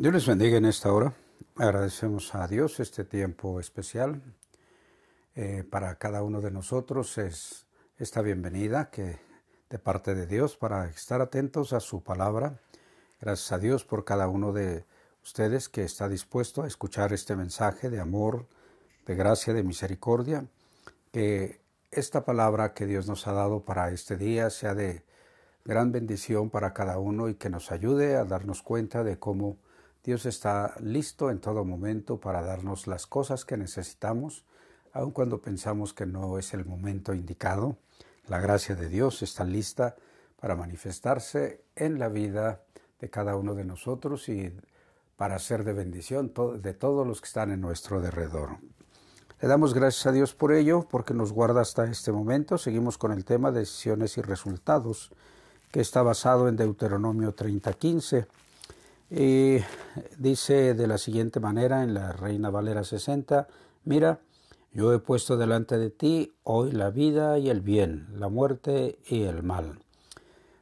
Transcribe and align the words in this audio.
Dios 0.00 0.14
les 0.14 0.26
bendiga 0.28 0.58
en 0.58 0.64
esta 0.64 0.92
hora. 0.92 1.12
Agradecemos 1.56 2.32
a 2.36 2.46
Dios 2.46 2.78
este 2.78 3.02
tiempo 3.02 3.58
especial. 3.58 4.22
Eh, 5.34 5.64
para 5.68 5.96
cada 5.96 6.22
uno 6.22 6.40
de 6.40 6.52
nosotros 6.52 7.18
es 7.18 7.66
esta 7.96 8.22
bienvenida 8.22 8.90
que 8.90 9.18
de 9.68 9.78
parte 9.80 10.14
de 10.14 10.28
Dios 10.28 10.56
para 10.56 10.86
estar 10.86 11.20
atentos 11.20 11.72
a 11.72 11.80
su 11.80 12.04
palabra. 12.04 12.60
Gracias 13.20 13.50
a 13.50 13.58
Dios 13.58 13.84
por 13.84 14.04
cada 14.04 14.28
uno 14.28 14.52
de 14.52 14.84
ustedes 15.24 15.68
que 15.68 15.82
está 15.82 16.08
dispuesto 16.08 16.62
a 16.62 16.68
escuchar 16.68 17.12
este 17.12 17.34
mensaje 17.34 17.90
de 17.90 17.98
amor, 17.98 18.46
de 19.04 19.16
gracia, 19.16 19.52
de 19.52 19.64
misericordia. 19.64 20.46
Que 21.10 21.60
esta 21.90 22.24
palabra 22.24 22.72
que 22.72 22.86
Dios 22.86 23.08
nos 23.08 23.26
ha 23.26 23.32
dado 23.32 23.64
para 23.64 23.90
este 23.90 24.16
día 24.16 24.48
sea 24.50 24.76
de 24.76 25.02
gran 25.64 25.90
bendición 25.90 26.50
para 26.50 26.72
cada 26.72 27.00
uno 27.00 27.28
y 27.28 27.34
que 27.34 27.50
nos 27.50 27.72
ayude 27.72 28.14
a 28.14 28.24
darnos 28.24 28.62
cuenta 28.62 29.02
de 29.02 29.18
cómo 29.18 29.58
Dios 30.08 30.24
está 30.24 30.74
listo 30.80 31.30
en 31.30 31.38
todo 31.38 31.66
momento 31.66 32.18
para 32.18 32.40
darnos 32.40 32.86
las 32.86 33.06
cosas 33.06 33.44
que 33.44 33.58
necesitamos, 33.58 34.46
aun 34.94 35.10
cuando 35.10 35.42
pensamos 35.42 35.92
que 35.92 36.06
no 36.06 36.38
es 36.38 36.54
el 36.54 36.64
momento 36.64 37.12
indicado. 37.12 37.76
La 38.26 38.40
gracia 38.40 38.74
de 38.74 38.88
Dios 38.88 39.20
está 39.20 39.44
lista 39.44 39.96
para 40.40 40.56
manifestarse 40.56 41.60
en 41.76 41.98
la 41.98 42.08
vida 42.08 42.62
de 42.98 43.10
cada 43.10 43.36
uno 43.36 43.54
de 43.54 43.66
nosotros 43.66 44.30
y 44.30 44.50
para 45.18 45.38
ser 45.38 45.62
de 45.62 45.74
bendición 45.74 46.32
de 46.62 46.72
todos 46.72 47.06
los 47.06 47.20
que 47.20 47.26
están 47.26 47.52
en 47.52 47.60
nuestro 47.60 48.00
derredor. 48.00 48.56
Le 49.42 49.46
damos 49.46 49.74
gracias 49.74 50.06
a 50.06 50.12
Dios 50.12 50.32
por 50.32 50.54
ello, 50.54 50.88
porque 50.90 51.12
nos 51.12 51.34
guarda 51.34 51.60
hasta 51.60 51.84
este 51.84 52.12
momento. 52.12 52.56
Seguimos 52.56 52.96
con 52.96 53.12
el 53.12 53.26
tema 53.26 53.52
de 53.52 53.60
decisiones 53.60 54.16
y 54.16 54.22
resultados, 54.22 55.10
que 55.70 55.82
está 55.82 56.00
basado 56.00 56.48
en 56.48 56.56
Deuteronomio 56.56 57.34
30:15. 57.34 58.26
Y 59.10 59.58
dice 60.18 60.74
de 60.74 60.86
la 60.86 60.98
siguiente 60.98 61.40
manera 61.40 61.82
en 61.82 61.94
la 61.94 62.12
Reina 62.12 62.50
Valera 62.50 62.84
60, 62.84 63.48
mira, 63.84 64.20
yo 64.72 64.92
he 64.92 64.98
puesto 64.98 65.38
delante 65.38 65.78
de 65.78 65.88
ti 65.88 66.34
hoy 66.42 66.72
la 66.72 66.90
vida 66.90 67.38
y 67.38 67.48
el 67.48 67.62
bien, 67.62 68.06
la 68.12 68.28
muerte 68.28 68.98
y 69.06 69.22
el 69.22 69.42
mal. 69.42 69.78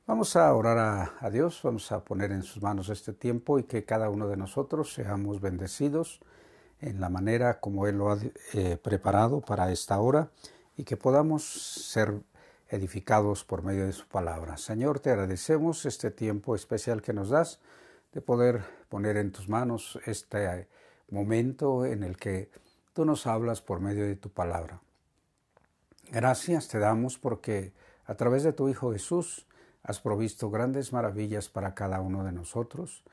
Vamos 0.07 0.37
a 0.37 0.55
orar 0.55 0.79
a, 1.21 1.31
Dios, 1.31 1.61
vamos 1.65 1.91
a 1.91 2.05
poner 2.05 2.31
en 2.31 2.45
sus 2.45 2.63
manos 2.63 2.89
este 2.89 3.13
tiempo 3.13 3.59
y 3.59 3.65
que 3.65 3.85
cada 3.85 4.09
uno 4.09 4.29
de 4.29 4.37
nosotros 4.37 4.95
seamos 4.95 5.41
bendecidos 5.41 6.21
en 6.81 7.01
la 7.01 7.09
manera 7.09 7.59
como 7.59 7.89
Él 7.89 7.99
lo 7.99 8.13
ha 8.13 8.19
eh, 8.53 8.79
preparado 8.81 9.41
para 9.41 9.73
esta 9.73 9.99
hora 9.99 10.31
y 10.77 10.85
que 10.85 10.97
podamos 10.97 11.43
ser 11.45 12.15
edificados 12.69 13.43
por 13.43 13.65
medio 13.65 13.87
de 13.87 13.93
su 13.93 14.07
palabra. 14.07 14.57
Señor, 14.57 15.01
te 15.01 15.11
agradecemos 15.11 15.85
este 15.85 16.13
tiempo 16.13 16.55
especial 16.55 17.03
que 17.03 17.13
nos 17.13 17.31
das 17.31 17.59
de 18.13 18.21
poder 18.21 18.65
poner 18.89 19.17
en 19.17 19.33
tus 19.33 19.49
manos 19.49 19.99
este 20.07 20.69
momento 21.11 21.85
en 21.85 22.03
el 22.03 22.17
que 22.17 22.51
tú 22.93 23.05
nos 23.05 23.27
hablas 23.27 23.61
por 23.61 23.81
medio 23.81 24.05
de 24.05 24.17
tu 24.17 24.31
palabra. 24.31 24.81
Gracias 26.11 26.69
te 26.69 26.79
damos 26.79 27.19
porque 27.19 27.73
a 28.05 28.15
través 28.15 28.43
de 28.43 28.53
tu 28.53 28.69
Hijo 28.69 28.93
Jesús 28.93 29.47
has 29.83 30.01
provisto 30.01 30.51
grandes 30.51 30.93
maravillas 30.93 31.49
para 31.49 31.75
cada 31.75 32.01
uno 32.01 32.25
de 32.25 32.33
nosotros, 32.33 33.05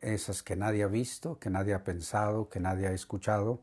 esas 0.00 0.42
que 0.42 0.56
nadie 0.56 0.82
ha 0.82 0.88
visto, 0.88 1.38
que 1.38 1.50
nadie 1.50 1.74
ha 1.74 1.84
pensado, 1.84 2.48
que 2.48 2.60
nadie 2.60 2.88
ha 2.88 2.92
escuchado, 2.92 3.60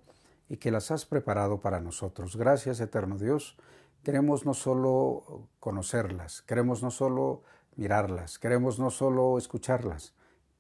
y 0.50 0.58
que 0.58 0.72
las 0.72 0.92
has 0.92 1.06
preparado 1.06 1.62
para 1.62 1.80
nosotros. 1.80 2.36
Gracias, 2.36 2.80
eterno 2.80 3.18
Dios. 3.18 3.58
Queremos 4.04 4.46
no 4.46 4.54
solo 4.54 5.48
conocerlas, 5.60 6.42
queremos 6.42 6.84
no 6.84 6.92
solo 6.92 7.44
mirarlas, 7.76 8.38
queremos 8.38 8.78
no 8.78 8.92
solo 8.92 9.38
escucharlas, 9.38 10.14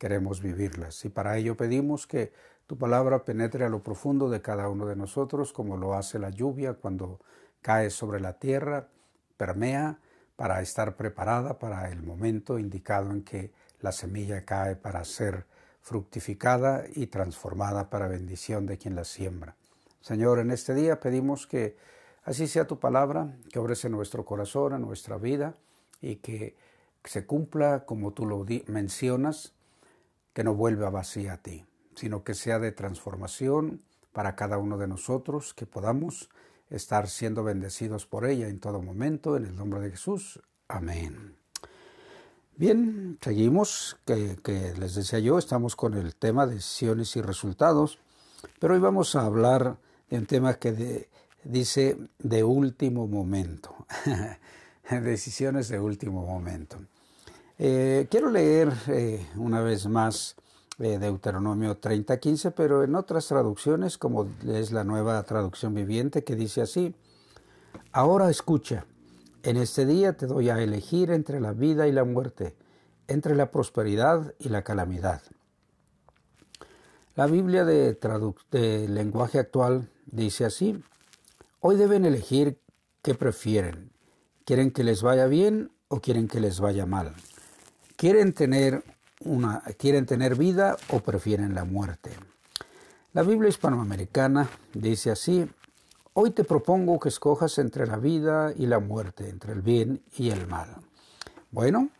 queremos 0.03 0.41
vivirlas. 0.41 1.05
Y 1.05 1.09
para 1.09 1.37
ello 1.37 1.55
pedimos 1.55 2.07
que 2.07 2.33
tu 2.67 2.77
palabra 2.77 3.23
penetre 3.23 3.63
a 3.63 3.69
lo 3.69 3.83
profundo 3.83 4.29
de 4.29 4.41
cada 4.41 4.67
uno 4.67 4.85
de 4.85 4.97
nosotros, 4.97 5.53
como 5.53 5.77
lo 5.77 5.93
hace 5.93 6.19
la 6.19 6.29
lluvia 6.29 6.73
cuando 6.73 7.21
cae 7.61 7.89
sobre 7.89 8.19
la 8.19 8.33
tierra, 8.37 8.89
permea 9.37 9.99
para 10.35 10.59
estar 10.59 10.97
preparada 10.97 11.57
para 11.57 11.89
el 11.89 12.03
momento 12.03 12.59
indicado 12.59 13.11
en 13.11 13.23
que 13.23 13.53
la 13.79 13.93
semilla 13.93 14.43
cae 14.43 14.75
para 14.75 15.05
ser 15.05 15.45
fructificada 15.79 16.83
y 16.93 17.07
transformada 17.07 17.89
para 17.89 18.09
bendición 18.09 18.65
de 18.65 18.77
quien 18.77 18.95
la 18.95 19.05
siembra. 19.05 19.55
Señor, 20.01 20.39
en 20.39 20.51
este 20.51 20.73
día 20.73 20.99
pedimos 20.99 21.47
que 21.47 21.77
así 22.25 22.49
sea 22.49 22.67
tu 22.67 22.77
palabra, 22.77 23.37
que 23.53 23.59
obrece 23.59 23.87
en 23.87 23.93
nuestro 23.93 24.25
corazón, 24.25 24.73
en 24.73 24.81
nuestra 24.81 25.17
vida, 25.17 25.55
y 26.01 26.17
que 26.17 26.57
se 27.05 27.25
cumpla 27.25 27.85
como 27.85 28.11
tú 28.11 28.25
lo 28.25 28.45
mencionas, 28.67 29.53
que 30.33 30.43
no 30.43 30.55
vuelva 30.55 30.89
vacía 30.89 31.33
a 31.33 31.37
ti, 31.37 31.65
sino 31.95 32.23
que 32.23 32.33
sea 32.33 32.59
de 32.59 32.71
transformación 32.71 33.81
para 34.11 34.35
cada 34.35 34.57
uno 34.57 34.77
de 34.77 34.87
nosotros, 34.87 35.53
que 35.53 35.65
podamos 35.65 36.29
estar 36.69 37.07
siendo 37.07 37.43
bendecidos 37.43 38.05
por 38.05 38.25
ella 38.25 38.47
en 38.47 38.59
todo 38.59 38.81
momento, 38.81 39.37
en 39.37 39.45
el 39.45 39.55
nombre 39.55 39.79
de 39.81 39.91
Jesús. 39.91 40.41
Amén. 40.67 41.35
Bien, 42.55 43.17
seguimos, 43.21 43.97
que, 44.05 44.73
les 44.77 44.95
decía 44.95 45.19
yo, 45.19 45.39
estamos 45.39 45.75
con 45.75 45.95
el 45.95 46.15
tema 46.15 46.45
de 46.45 46.55
decisiones 46.55 47.15
y 47.15 47.21
resultados, 47.21 47.99
pero 48.59 48.75
hoy 48.75 48.79
vamos 48.79 49.15
a 49.15 49.25
hablar 49.25 49.77
de 50.09 50.17
un 50.17 50.25
tema 50.27 50.53
que 50.55 51.09
dice 51.43 51.97
de 52.19 52.43
último 52.43 53.07
momento, 53.07 53.87
decisiones 54.89 55.67
de 55.69 55.79
último 55.79 56.25
momento. 56.25 56.77
Eh, 57.59 58.07
quiero 58.09 58.31
leer 58.31 58.73
eh, 58.87 59.27
una 59.35 59.61
vez 59.61 59.87
más 59.87 60.35
eh, 60.79 60.97
Deuteronomio 60.97 61.79
30:15, 61.79 62.51
pero 62.55 62.83
en 62.83 62.95
otras 62.95 63.27
traducciones, 63.27 63.97
como 63.97 64.27
es 64.47 64.71
la 64.71 64.83
nueva 64.83 65.21
traducción 65.23 65.73
viviente, 65.73 66.23
que 66.23 66.35
dice 66.35 66.61
así, 66.61 66.95
Ahora 67.91 68.29
escucha, 68.29 68.85
en 69.43 69.57
este 69.57 69.85
día 69.85 70.13
te 70.13 70.25
doy 70.25 70.49
a 70.49 70.59
elegir 70.61 71.11
entre 71.11 71.39
la 71.39 71.53
vida 71.53 71.87
y 71.87 71.91
la 71.91 72.03
muerte, 72.03 72.55
entre 73.07 73.35
la 73.35 73.51
prosperidad 73.51 74.33
y 74.39 74.49
la 74.49 74.63
calamidad. 74.63 75.21
La 77.15 77.27
Biblia 77.27 77.65
de, 77.65 77.97
de 78.51 78.87
lenguaje 78.87 79.37
actual 79.37 79.89
dice 80.07 80.45
así, 80.45 80.83
Hoy 81.59 81.77
deben 81.77 82.05
elegir 82.05 82.59
qué 83.03 83.13
prefieren. 83.13 83.91
¿Quieren 84.43 84.71
que 84.71 84.83
les 84.83 85.01
vaya 85.01 85.27
bien 85.27 85.71
o 85.87 86.01
quieren 86.01 86.27
que 86.27 86.39
les 86.39 86.59
vaya 86.59 86.85
mal? 86.85 87.15
¿Quieren 88.03 88.33
tener, 88.33 88.83
una, 89.21 89.61
¿Quieren 89.77 90.05
tener 90.05 90.35
vida 90.35 90.75
o 90.89 90.99
prefieren 90.99 91.55
la 91.55 91.63
muerte? 91.63 92.11
La 93.13 93.23
Biblia 93.23 93.47
hispanoamericana 93.47 94.49
dice 94.73 95.09
así, 95.09 95.49
hoy 96.11 96.31
te 96.31 96.43
propongo 96.43 96.99
que 96.99 97.07
escojas 97.07 97.59
entre 97.59 97.87
la 97.87 97.95
vida 97.95 98.51
y 98.57 98.65
la 98.65 98.79
muerte, 98.79 99.29
entre 99.29 99.53
el 99.53 99.61
bien 99.61 100.03
y 100.17 100.31
el 100.31 100.47
mal. 100.47 100.75
Bueno, 101.49 101.91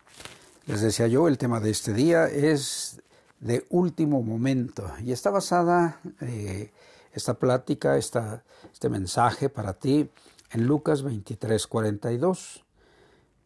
les 0.66 0.82
decía 0.82 1.08
yo, 1.08 1.30
el 1.30 1.38
tema 1.38 1.62
de 1.62 1.70
este 1.70 1.94
día 1.94 2.26
es 2.26 3.02
de 3.40 3.66
último 3.70 4.22
momento 4.22 4.92
y 5.06 5.14
está 5.14 5.30
basada 5.30 6.02
eh, 6.20 6.74
esta 7.14 7.36
plática, 7.36 7.96
esta, 7.96 8.44
este 8.74 8.90
mensaje 8.90 9.48
para 9.48 9.72
ti 9.72 10.10
en 10.52 10.68
Lucas 10.68 11.02
23, 11.02 11.66
42. 11.66 12.66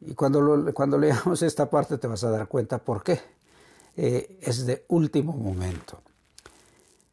Y 0.02 0.13
cuando, 0.13 0.74
cuando 0.74 0.97
leamos 0.97 1.41
esta 1.41 1.69
parte 1.69 1.97
te 1.97 2.08
vas 2.08 2.24
a 2.24 2.30
dar 2.30 2.47
cuenta 2.47 2.78
por 2.78 3.03
qué. 3.03 3.19
Eh, 3.96 4.40
es 4.41 4.66
de 4.66 4.85
último 4.90 5.34
momento. 5.34 6.02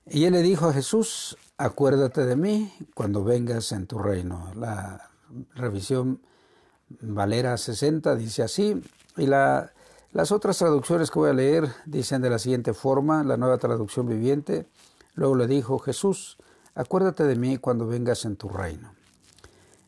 Y 0.07 0.25
él 0.25 0.35
le 0.35 0.43
dijo 0.43 0.67
a 0.67 0.73
Jesús, 0.73 1.39
acuérdate 1.57 2.27
de 2.27 2.37
mí 2.37 2.73
cuando 2.95 3.25
vengas 3.25 3.73
en 3.73 3.87
tu 3.87 3.99
reino. 3.99 4.53
La 4.55 5.11
revisión 5.55 6.21
Valera 7.01 7.57
60 7.57 8.15
dice 8.17 8.43
así, 8.43 8.83
y 9.17 9.27
la, 9.27 9.73
las 10.13 10.31
otras 10.31 10.59
traducciones 10.59 11.11
que 11.11 11.19
voy 11.19 11.31
a 11.31 11.35
leer 11.35 11.69
dicen 11.87 12.21
de 12.21 12.31
la 12.31 12.39
siguiente 12.39 12.75
forma, 12.75 13.25
la 13.25 13.37
nueva 13.37 13.59
traducción 13.59 14.07
viviente, 14.07 14.69
luego 15.15 15.37
le 15.37 15.47
dijo 15.47 15.79
Jesús, 15.79 16.37
acuérdate 16.75 17.25
de 17.25 17.37
mí 17.37 17.57
cuando 17.57 17.87
vengas 17.87 18.25
en 18.27 18.37
tu 18.37 18.49
reino. 18.49 18.93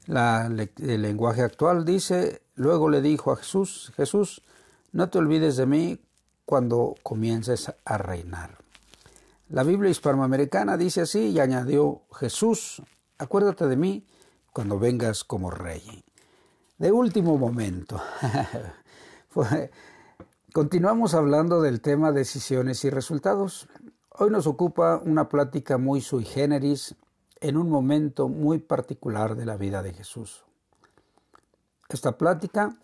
La, 0.07 0.47
el 0.47 1.03
lenguaje 1.03 1.43
actual 1.43 1.85
dice, 1.85 2.43
luego 2.55 2.89
le 2.89 3.03
dijo 3.03 3.33
a 3.33 3.37
Jesús, 3.37 3.93
Jesús, 3.97 4.43
no 4.93 5.09
te 5.09 5.19
olvides 5.19 5.57
de 5.57 5.67
mí 5.67 6.01
cuando 6.45 6.95
comiences 7.03 7.73
a 7.85 7.99
reinar. 7.99 8.59
La 9.49 9.63
Biblia 9.63 9.91
hispanoamericana 9.91 10.77
dice 10.77 11.03
así 11.03 11.31
y 11.31 11.41
añadió, 11.41 12.03
Jesús, 12.19 12.83
acuérdate 13.19 13.67
de 13.67 13.77
mí 13.77 14.07
cuando 14.53 14.79
vengas 14.79 15.23
como 15.23 15.51
rey. 15.51 16.05
De 16.79 16.93
último 16.93 17.37
momento. 17.39 18.01
Continuamos 20.53 21.15
hablando 21.15 21.61
del 21.61 21.81
tema 21.81 22.13
decisiones 22.13 22.85
y 22.85 22.91
resultados. 22.91 23.69
Hoy 24.11 24.31
nos 24.31 24.47
ocupa 24.47 25.01
una 25.05 25.29
plática 25.29 25.79
muy 25.79 26.01
sui 26.01 26.25
generis 26.25 26.95
en 27.41 27.57
un 27.57 27.69
momento 27.69 28.29
muy 28.29 28.59
particular 28.59 29.37
de 29.37 29.47
la 29.47 29.57
vida 29.57 29.83
de 29.83 29.93
Jesús. 29.93 30.45
Esta 31.89 32.19
plática 32.19 32.77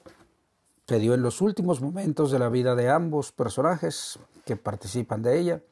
se 0.87 0.99
dio 0.99 1.15
en 1.15 1.23
los 1.23 1.41
últimos 1.41 1.81
momentos 1.81 2.31
de 2.31 2.39
la 2.39 2.49
vida 2.49 2.75
de 2.75 2.91
ambos 2.91 3.33
personajes 3.33 4.19
que 4.45 4.57
participan 4.57 5.23
de 5.23 5.39
ella 5.39 5.63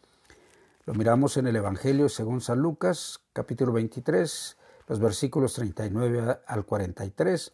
Lo 0.86 0.94
miramos 0.94 1.36
en 1.36 1.46
el 1.46 1.56
Evangelio 1.56 2.08
según 2.08 2.40
San 2.40 2.60
Lucas, 2.60 3.20
capítulo 3.32 3.72
23, 3.72 4.56
los 4.88 4.98
versículos 4.98 5.54
39 5.54 6.40
al 6.46 6.64
43. 6.64 7.52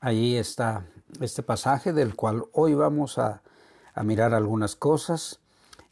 Ahí 0.00 0.36
está 0.36 0.86
este 1.20 1.42
pasaje 1.42 1.92
del 1.92 2.14
cual 2.14 2.44
hoy 2.52 2.74
vamos 2.74 3.18
a, 3.18 3.42
mirar 4.02 4.34
algunas 4.34 4.74
cosas. 4.76 5.40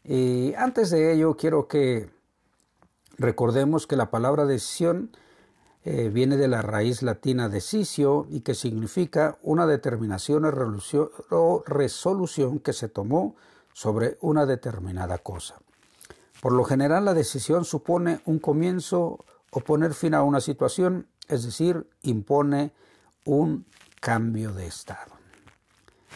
Y 0.03 0.53
antes 0.55 0.91
de 0.91 1.13
ello 1.13 1.35
quiero 1.37 1.67
que 1.67 2.11
recordemos 3.17 3.87
que 3.87 3.95
la 3.95 4.09
palabra 4.09 4.45
decisión 4.45 5.11
eh, 5.85 6.09
viene 6.09 6.37
de 6.37 6.47
la 6.47 6.61
raíz 6.61 7.01
latina 7.01 7.49
decisio 7.49 8.25
y 8.29 8.41
que 8.41 8.55
significa 8.55 9.37
una 9.41 9.67
determinación 9.67 10.45
o 10.45 11.63
resolución 11.65 12.59
que 12.59 12.71
se 12.71 12.87
tomó 12.87 13.35
sobre 13.73 14.17
una 14.21 14.45
determinada 14.45 15.17
cosa. 15.17 15.55
Por 16.41 16.53
lo 16.53 16.63
general 16.63 17.05
la 17.05 17.13
decisión 17.13 17.65
supone 17.65 18.21
un 18.25 18.39
comienzo 18.39 19.19
o 19.51 19.59
poner 19.59 19.93
fin 19.93 20.13
a 20.13 20.23
una 20.23 20.41
situación, 20.41 21.07
es 21.27 21.43
decir, 21.43 21.87
impone 22.01 22.71
un 23.25 23.65
cambio 23.99 24.53
de 24.53 24.67
estado. 24.67 25.13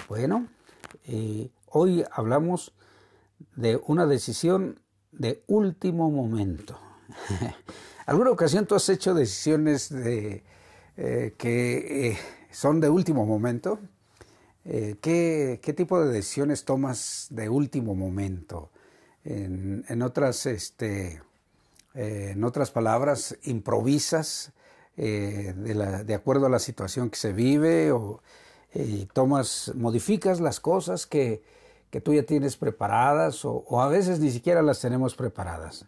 Bueno, 0.08 0.48
eh, 1.06 1.50
hoy 1.68 2.04
hablamos 2.12 2.74
de 3.56 3.82
una 3.86 4.06
decisión 4.06 4.80
de 5.12 5.44
último 5.48 6.10
momento. 6.10 6.87
¿Alguna 8.06 8.32
ocasión 8.32 8.66
tú 8.66 8.76
has 8.76 8.88
hecho 8.90 9.14
decisiones 9.14 9.90
de, 9.90 10.44
eh, 10.98 11.34
que 11.38 12.10
eh, 12.10 12.18
son 12.52 12.80
de 12.80 12.90
último 12.90 13.26
momento? 13.26 13.80
¿qué, 15.00 15.62
¿qué, 15.64 15.74
tipo 15.74 15.98
de 16.02 16.12
decisiones 16.12 16.66
tomas 16.66 17.28
de 17.30 17.48
último 17.48 17.96
momento? 17.96 18.70
En, 19.30 20.02
otras, 20.02 20.46
este, 20.46 21.22
eh, 21.94 22.32
en 22.32 22.44
otras 22.46 22.72
palabras, 22.72 23.38
improvisas 23.44 24.54
eh, 24.96 25.54
de, 25.56 26.14
acuerdo 26.16 26.46
a 26.46 26.50
la 26.50 26.60
situación 26.60 27.10
que 27.10 27.18
se 27.18 27.34
vive 27.34 27.92
o 27.92 28.22
tomas, 29.14 29.74
modificas 29.76 30.40
las 30.40 30.60
cosas 30.62 31.06
que, 31.06 31.44
tú 32.04 32.14
ya 32.14 32.24
tienes 32.24 32.56
preparadas 32.56 33.44
o, 33.44 33.82
a 33.82 33.90
veces 33.90 34.20
ni 34.20 34.32
siquiera 34.32 34.62
las 34.62 34.80
tenemos 34.80 35.16
preparadas. 35.16 35.86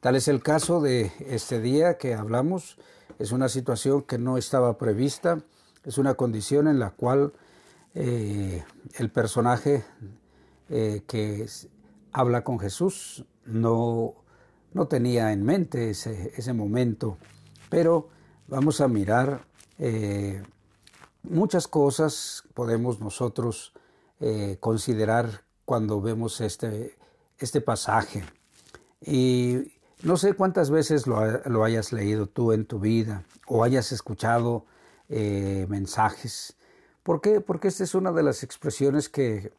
Tal 0.00 0.16
es 0.16 0.28
el 0.28 0.42
caso 0.42 0.80
de 0.80 1.12
este 1.20 1.60
día 1.60 1.98
que 1.98 2.14
hablamos. 2.14 2.78
Es 3.18 3.32
una 3.32 3.48
situación 3.48 4.02
que 4.02 4.18
no 4.18 4.38
estaba 4.38 4.78
prevista, 4.78 5.42
es 5.84 5.98
una 5.98 6.14
condición 6.14 6.68
en 6.68 6.78
la 6.78 6.90
cual 6.90 7.32
eh, 7.94 8.64
el 8.98 9.10
personaje 9.10 9.84
que 10.68 11.46
habla 12.12 12.44
con 12.44 12.58
Jesús, 12.58 13.24
no, 13.46 14.14
no 14.72 14.86
tenía 14.86 15.32
en 15.32 15.44
mente 15.44 15.90
ese, 15.90 16.32
ese, 16.36 16.52
momento, 16.52 17.16
pero 17.70 18.08
vamos 18.46 18.80
a 18.80 18.88
mirar 18.88 19.46
eh, 19.78 20.42
muchas 21.22 21.68
cosas 21.68 22.44
podemos 22.54 23.00
nosotros 23.00 23.72
eh, 24.20 24.56
considerar 24.60 25.44
cuando 25.64 26.00
vemos 26.00 26.40
este, 26.40 26.96
este 27.38 27.60
pasaje. 27.60 28.24
Y 29.00 29.77
no 30.02 30.16
sé 30.16 30.34
cuántas 30.34 30.70
veces 30.70 31.06
lo, 31.06 31.64
hayas 31.64 31.92
leído 31.92 32.26
tú 32.26 32.52
en 32.52 32.66
tu 32.66 32.78
vida 32.78 33.24
o 33.46 33.64
hayas 33.64 33.90
escuchado 33.90 34.64
eh, 35.08 35.66
mensajes. 35.68 36.56
¿Por 37.02 37.20
qué? 37.20 37.40
Porque 37.40 37.68
esta 37.68 37.84
es 37.84 37.94
una 37.94 38.12
de 38.12 38.22
las 38.22 38.42
expresiones 38.42 39.08
que 39.08 39.52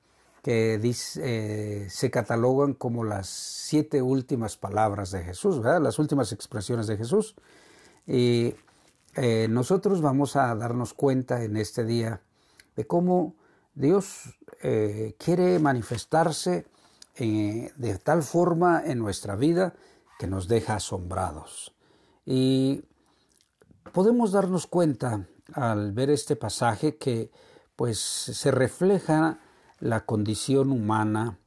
eh, 0.46 1.88
se 1.90 2.12
catalogan 2.12 2.74
como 2.74 3.04
las 3.04 3.28
siete 3.28 4.02
últimas 4.02 4.56
palabras 4.56 5.12
de 5.12 5.24
Jesús, 5.24 5.58
las 5.58 6.00
últimas 6.00 6.32
expresiones 6.32 6.88
de 6.88 6.98
Jesús. 6.98 7.36
Y 8.08 8.56
eh, 9.16 9.48
nosotros 9.50 10.02
vamos 10.02 10.38
a 10.38 10.56
darnos 10.56 10.94
cuenta 10.94 11.44
en 11.44 11.58
este 11.58 11.84
día 11.84 12.22
de 12.78 12.88
cómo 12.88 13.36
Dios 13.76 14.36
quiere 15.18 15.58
manifestarse 15.60 16.66
de 17.18 18.00
tal 18.04 18.24
forma 18.24 18.84
en 18.86 19.00
nuestra 19.00 19.38
vida 19.38 19.74
que 20.20 20.28
nos 20.28 20.50
deja 20.50 20.76
asombrados. 20.76 21.74
Y 22.26 22.84
podemos 23.94 24.34
darnos 24.34 24.68
cuenta 24.68 25.26
al 25.54 25.94
ver 25.94 26.10
este 26.10 26.36
pasaje 26.36 26.98
que 26.98 27.32
pues 27.78 28.00
se 28.00 28.52
refleja 28.52 29.40
la 29.80 30.06
condición 30.06 30.74
humana, 30.74 31.40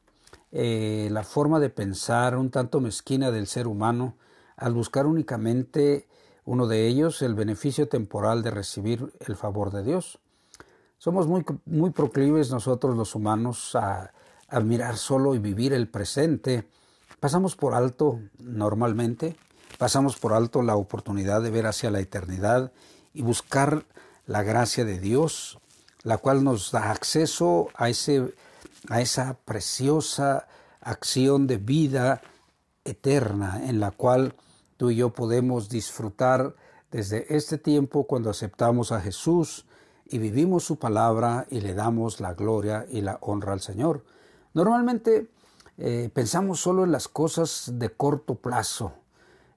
eh, 0.51 1.09
la 1.13 1.23
forma 1.23 1.61
de 1.61 1.69
pensar 1.69 2.39
un 2.39 2.51
tanto 2.51 2.81
mezquina 2.81 3.31
del 3.31 3.47
ser 3.47 3.67
humano, 3.67 4.17
al 4.57 4.73
buscar 4.73 5.05
únicamente 5.05 6.09
uno 6.47 6.67
de 6.67 6.87
ellos, 6.87 7.21
el 7.21 7.35
beneficio 7.35 7.91
temporal 7.91 8.43
de 8.43 8.53
recibir 8.53 9.13
el 9.21 9.37
favor 9.37 9.71
de 9.71 9.83
Dios. 9.83 10.19
Somos 10.97 11.27
muy, 11.27 11.45
muy 11.67 11.91
proclives 11.91 12.51
nosotros 12.51 12.97
los 12.97 13.15
humanos 13.15 13.75
a, 13.75 14.15
a 14.49 14.61
mirar 14.61 14.97
solo 14.97 15.35
y 15.35 15.39
vivir 15.41 15.75
el 15.75 15.89
presente. 15.89 16.67
Pasamos 17.21 17.57
por 17.57 17.75
alto 17.75 18.21
normalmente, 18.39 19.37
pasamos 19.79 20.17
por 20.17 20.33
alto 20.33 20.63
la 20.63 20.77
oportunidad 20.77 21.43
de 21.43 21.51
ver 21.51 21.67
hacia 21.67 21.91
la 21.91 22.01
eternidad 22.01 22.73
y 23.15 23.23
buscar 23.23 23.85
la 24.27 24.43
gracia 24.43 24.85
de 24.85 24.99
Dios 24.99 25.59
la 26.03 26.19
cual 26.19 26.45
nos 26.45 26.73
da 26.73 26.91
acceso 26.91 27.69
a, 27.75 27.89
ese, 27.89 28.35
a 28.89 29.01
esa 29.01 29.35
preciosa 29.45 30.47
acción 30.81 31.47
de 31.47 31.59
vida 31.59 32.23
eterna 32.85 33.63
en 33.65 33.79
la 33.79 33.93
cual 33.93 34.35
tú 34.77 34.91
y 34.91 34.97
yo 34.97 35.11
podemos 35.11 35.69
disfrutar 35.69 36.55
desde 36.91 37.35
este 37.35 37.57
tiempo 37.57 38.05
cuando 38.07 38.31
aceptamos 38.31 38.91
a 38.93 39.01
Jesús 39.01 39.65
y 40.07 40.19
vivimos 40.19 40.65
su 40.65 40.77
palabra 40.77 41.47
y 41.49 41.61
le 41.61 41.75
damos 41.75 42.21
la 42.21 42.35
gloria 42.35 42.85
y 42.91 43.01
la 43.01 43.19
honra 43.21 43.53
al 43.53 43.61
Señor. 43.61 44.05
Normalmente 44.53 45.29
eh, 45.79 46.11
pensamos 46.13 46.61
solo 46.61 46.85
en 46.85 46.93
las 46.93 47.09
cosas 47.09 47.71
de 47.75 47.91
corto 47.91 48.35
plazo. 48.35 48.93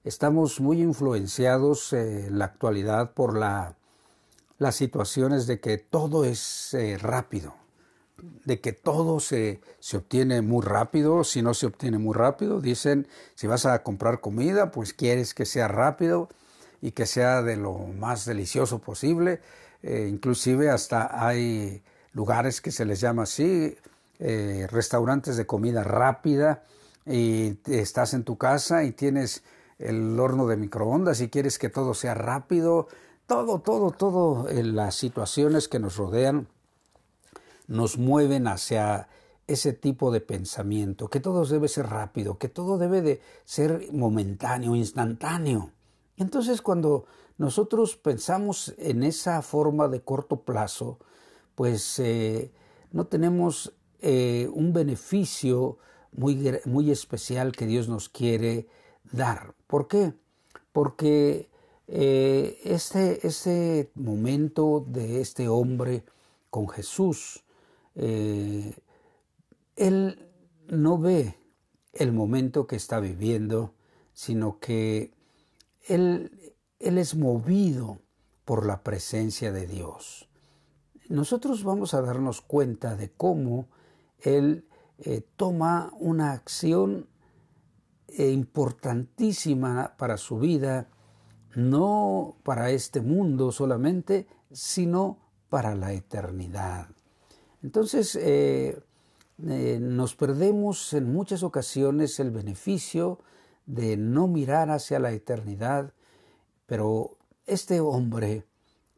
Estamos 0.04 0.60
muy 0.60 0.80
influenciados 0.80 1.92
eh, 1.92 2.26
en 2.26 2.38
la 2.38 2.46
actualidad 2.46 3.12
por 3.12 3.36
la 3.36 3.76
las 4.58 4.76
situaciones 4.76 5.46
de 5.46 5.60
que 5.60 5.76
todo 5.76 6.24
es 6.24 6.72
eh, 6.72 6.96
rápido, 6.96 7.54
de 8.46 8.58
que 8.58 8.72
todo 8.72 9.20
se, 9.20 9.60
se, 9.80 9.98
obtiene 9.98 10.40
muy 10.40 10.64
rápido, 10.64 11.24
si 11.24 11.42
no 11.42 11.52
se 11.52 11.66
obtiene 11.66 11.98
muy 11.98 12.14
rápido, 12.14 12.62
dicen, 12.62 13.06
si 13.34 13.46
vas 13.46 13.66
a 13.66 13.82
comprar 13.82 14.22
comida, 14.22 14.70
pues 14.70 14.94
quieres 14.94 15.34
que 15.34 15.44
sea 15.44 15.68
rápido 15.68 16.30
y 16.80 16.92
que 16.92 17.04
sea 17.04 17.42
de 17.42 17.58
lo 17.58 17.74
más 17.74 18.24
delicioso 18.24 18.78
posible, 18.78 19.42
inclusive 19.82 20.70
hasta 20.70 21.26
hay 21.26 21.82
lugares 22.14 22.62
que 22.62 22.72
se 22.72 22.86
les 22.86 22.98
llama 22.98 23.24
así, 23.24 23.76
eh, 24.18 24.66
restaurantes 24.70 25.36
de 25.36 25.46
comida 25.46 25.82
rápida, 25.84 26.64
y 27.06 27.58
estás 27.66 28.14
en 28.14 28.24
tu 28.24 28.36
casa 28.36 28.84
y 28.84 28.92
tienes 28.92 29.44
el 29.78 30.18
horno 30.18 30.46
de 30.46 30.56
microondas 30.56 31.20
y 31.20 31.28
quieres 31.28 31.58
que 31.58 31.68
todo 31.68 31.94
sea 31.94 32.14
rápido, 32.14 32.88
todo, 33.26 33.60
todo, 33.60 33.90
todo 33.92 34.48
eh, 34.48 34.62
las 34.64 34.96
situaciones 34.96 35.68
que 35.68 35.78
nos 35.78 35.96
rodean 35.96 36.48
nos 37.68 37.98
mueven 37.98 38.48
hacia 38.48 39.08
ese 39.46 39.72
tipo 39.72 40.10
de 40.10 40.20
pensamiento, 40.20 41.08
que 41.08 41.20
todo 41.20 41.44
debe 41.44 41.68
ser 41.68 41.86
rápido, 41.86 42.38
que 42.38 42.48
todo 42.48 42.78
debe 42.78 43.00
de 43.02 43.20
ser 43.44 43.88
momentáneo, 43.92 44.74
instantáneo. 44.74 45.70
Entonces 46.16 46.62
cuando 46.62 47.04
nosotros 47.38 47.96
pensamos 47.96 48.74
en 48.78 49.04
esa 49.04 49.42
forma 49.42 49.88
de 49.88 50.00
corto 50.00 50.40
plazo, 50.40 50.98
pues 51.54 51.98
eh, 52.00 52.50
no 52.92 53.06
tenemos 53.06 53.72
eh, 54.00 54.48
un 54.52 54.72
beneficio 54.72 55.78
muy, 56.12 56.58
muy 56.64 56.90
especial 56.90 57.52
que 57.52 57.66
Dios 57.66 57.88
nos 57.88 58.08
quiere 58.08 58.66
dar. 59.12 59.54
¿Por 59.66 59.88
qué? 59.88 60.14
Porque 60.72 61.48
eh, 61.88 62.60
este, 62.64 63.26
este, 63.26 63.90
momento 63.94 64.84
de 64.86 65.20
este 65.20 65.48
hombre 65.48 66.04
con 66.50 66.68
Jesús, 66.68 67.44
eh, 67.94 68.74
él 69.76 70.28
no 70.68 70.98
ve 70.98 71.38
el 71.92 72.12
momento 72.12 72.66
que 72.66 72.76
está 72.76 73.00
viviendo, 73.00 73.74
sino 74.12 74.58
que 74.58 75.12
él, 75.86 76.54
él 76.80 76.98
es 76.98 77.14
movido 77.14 77.98
por 78.44 78.66
la 78.66 78.82
presencia 78.82 79.52
de 79.52 79.66
Dios. 79.66 80.28
Nosotros 81.08 81.62
vamos 81.62 81.94
a 81.94 82.02
darnos 82.02 82.40
cuenta 82.40 82.96
de 82.96 83.10
cómo 83.10 83.68
él 84.20 84.66
eh, 84.98 85.22
toma 85.36 85.92
una 85.98 86.32
acción 86.32 87.08
importantísima 88.08 89.94
para 89.98 90.16
su 90.16 90.38
vida 90.38 90.88
no 91.56 92.36
para 92.42 92.70
este 92.70 93.00
mundo 93.00 93.50
solamente, 93.50 94.26
sino 94.52 95.18
para 95.48 95.74
la 95.74 95.92
eternidad. 95.92 96.88
Entonces, 97.62 98.14
eh, 98.16 98.78
eh, 99.48 99.78
nos 99.80 100.14
perdemos 100.14 100.92
en 100.92 101.10
muchas 101.12 101.42
ocasiones 101.42 102.20
el 102.20 102.30
beneficio 102.30 103.20
de 103.64 103.96
no 103.96 104.28
mirar 104.28 104.70
hacia 104.70 104.98
la 104.98 105.12
eternidad, 105.12 105.94
pero 106.66 107.16
este 107.46 107.80
hombre 107.80 108.44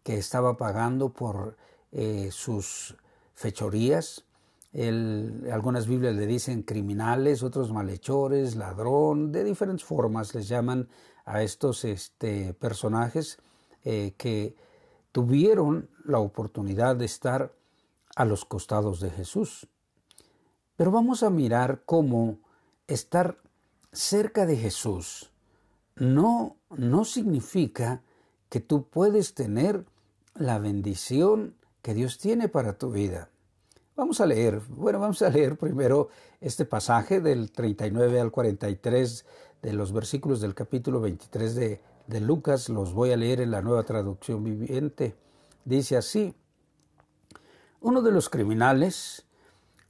que 0.03 0.19
estaba 0.19 0.57
pagando 0.57 1.13
por 1.13 1.57
eh, 1.93 2.31
sus 2.33 2.97
fechorías, 3.35 4.25
algunas 4.73 5.87
Biblias 5.87 6.15
le 6.15 6.27
dicen 6.27 6.63
criminales, 6.63 7.43
otros 7.43 7.73
malhechores, 7.73 8.57
ladrón, 8.57 9.33
de 9.33 9.45
diferentes 9.45 9.85
formas 9.85 10.35
les 10.35 10.49
llaman 10.49 10.89
a 11.25 11.43
estos 11.43 11.85
este, 11.85 12.55
personajes 12.55 13.39
eh, 13.85 14.15
que 14.17 14.55
tuvieron 15.13 15.89
la 16.05 16.19
oportunidad 16.19 16.97
de 16.97 17.07
estar 17.07 17.55
a 18.15 18.25
los 18.25 18.45
costados 18.45 19.01
de 19.01 19.11
Jesús. 19.11 19.69
Pero 20.77 20.91
vamos 20.91 21.23
a 21.23 21.31
mirar 21.31 21.83
cómo 21.85 22.39
estar 22.87 23.39
cerca 23.93 24.47
de 24.47 24.57
Jesús 24.57 25.33
no, 25.99 26.57
no 26.71 27.05
significa 27.05 28.03
que 28.49 28.61
tú 28.61 28.89
puedes 28.89 29.35
tener 29.35 29.85
la 30.35 30.59
bendición 30.59 31.55
que 31.83 31.95
Dios 31.95 32.19
tiene 32.19 32.49
para 32.49 32.79
tu 32.79 32.91
vida. 32.91 33.31
Vamos 33.99 34.21
a 34.21 34.27
leer, 34.27 34.63
bueno, 34.69 35.01
vamos 35.01 35.21
a 35.23 35.29
leer 35.29 35.59
primero 35.59 36.09
este 36.41 36.65
pasaje 36.65 37.21
del 37.21 37.51
39 37.51 38.21
al 38.21 38.31
43 38.31 39.27
de 39.61 39.73
los 39.73 39.93
versículos 39.93 40.41
del 40.41 40.55
capítulo 40.55 41.01
23 41.01 41.57
de, 41.57 41.81
de 42.07 42.21
Lucas, 42.21 42.69
los 42.69 42.95
voy 42.95 43.11
a 43.11 43.17
leer 43.17 43.41
en 43.41 43.51
la 43.51 43.61
nueva 43.61 43.83
traducción 43.83 44.45
viviente. 44.45 45.17
Dice 45.65 45.97
así, 45.97 46.33
uno 47.81 48.01
de 48.01 48.13
los 48.13 48.29
criminales, 48.29 49.27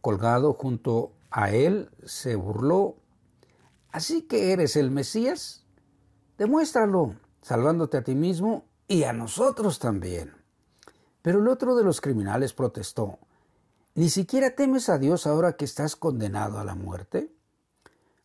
colgado 0.00 0.54
junto 0.54 1.12
a 1.30 1.50
él, 1.50 1.90
se 2.06 2.34
burló, 2.34 2.96
¿así 3.92 4.22
que 4.22 4.52
eres 4.52 4.76
el 4.76 4.90
Mesías? 4.90 5.66
Demuéstralo, 6.38 7.14
salvándote 7.42 7.98
a 7.98 8.04
ti 8.04 8.14
mismo 8.14 8.64
y 8.88 9.02
a 9.02 9.12
nosotros 9.12 9.78
también. 9.78 10.32
Pero 11.20 11.40
el 11.40 11.48
otro 11.48 11.76
de 11.76 11.84
los 11.84 12.00
criminales 12.00 12.54
protestó, 12.54 13.18
¿Ni 13.98 14.10
siquiera 14.10 14.54
temes 14.54 14.90
a 14.90 14.98
Dios 14.98 15.26
ahora 15.26 15.56
que 15.56 15.64
estás 15.64 15.96
condenado 15.96 16.60
a 16.60 16.64
la 16.64 16.76
muerte? 16.76 17.32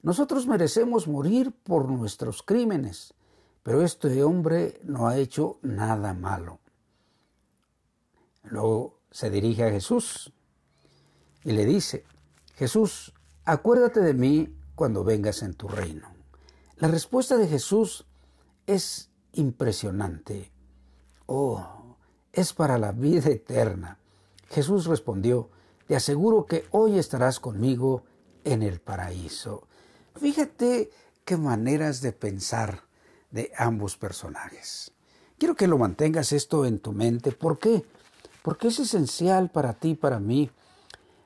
Nosotros 0.04 0.46
merecemos 0.46 1.08
morir 1.08 1.52
por 1.52 1.90
nuestros 1.90 2.44
crímenes, 2.44 3.16
pero 3.64 3.82
este 3.82 4.22
hombre 4.22 4.80
no 4.84 5.08
ha 5.08 5.18
hecho 5.18 5.58
nada 5.64 6.14
malo. 6.14 6.60
Luego 8.44 9.00
se 9.10 9.32
dirige 9.32 9.64
a 9.64 9.72
Jesús 9.72 10.32
y 11.44 11.54
le 11.54 11.66
dice, 11.66 12.06
Jesús, 12.54 13.12
acuérdate 13.44 14.02
de 14.02 14.14
mí 14.14 14.56
cuando 14.76 15.04
vengas 15.04 15.42
en 15.42 15.56
tu 15.56 15.68
reino. 15.68 16.08
La 16.78 16.88
respuesta 16.88 17.36
de 17.36 17.48
Jesús 17.48 18.06
es 18.68 19.10
impresionante. 19.32 20.52
Oh, 21.26 21.98
es 22.32 22.54
para 22.54 22.78
la 22.78 22.92
vida 22.92 23.32
eterna. 23.32 23.98
Jesús 24.50 24.86
respondió, 24.86 25.50
te 25.94 25.98
aseguro 25.98 26.48
que 26.48 26.66
hoy 26.72 26.98
estarás 26.98 27.40
conmigo 27.40 28.02
en 28.44 28.64
el 28.64 28.82
paraíso. 28.82 29.68
Fíjate 30.16 30.90
qué 31.24 31.38
maneras 31.38 32.02
de 32.02 32.12
pensar 32.12 32.82
de 33.30 33.52
ambos 33.56 33.96
personajes. 33.96 34.92
Quiero 35.38 35.54
que 35.54 35.68
lo 35.68 35.78
mantengas 35.78 36.32
esto 36.32 36.66
en 36.66 36.80
tu 36.80 36.94
mente. 36.94 37.32
¿Por 37.32 37.60
qué? 37.60 37.86
Porque 38.42 38.70
es 38.70 38.80
esencial 38.80 39.52
para 39.52 39.74
ti, 39.74 39.94
para 39.94 40.20
mí. 40.20 40.50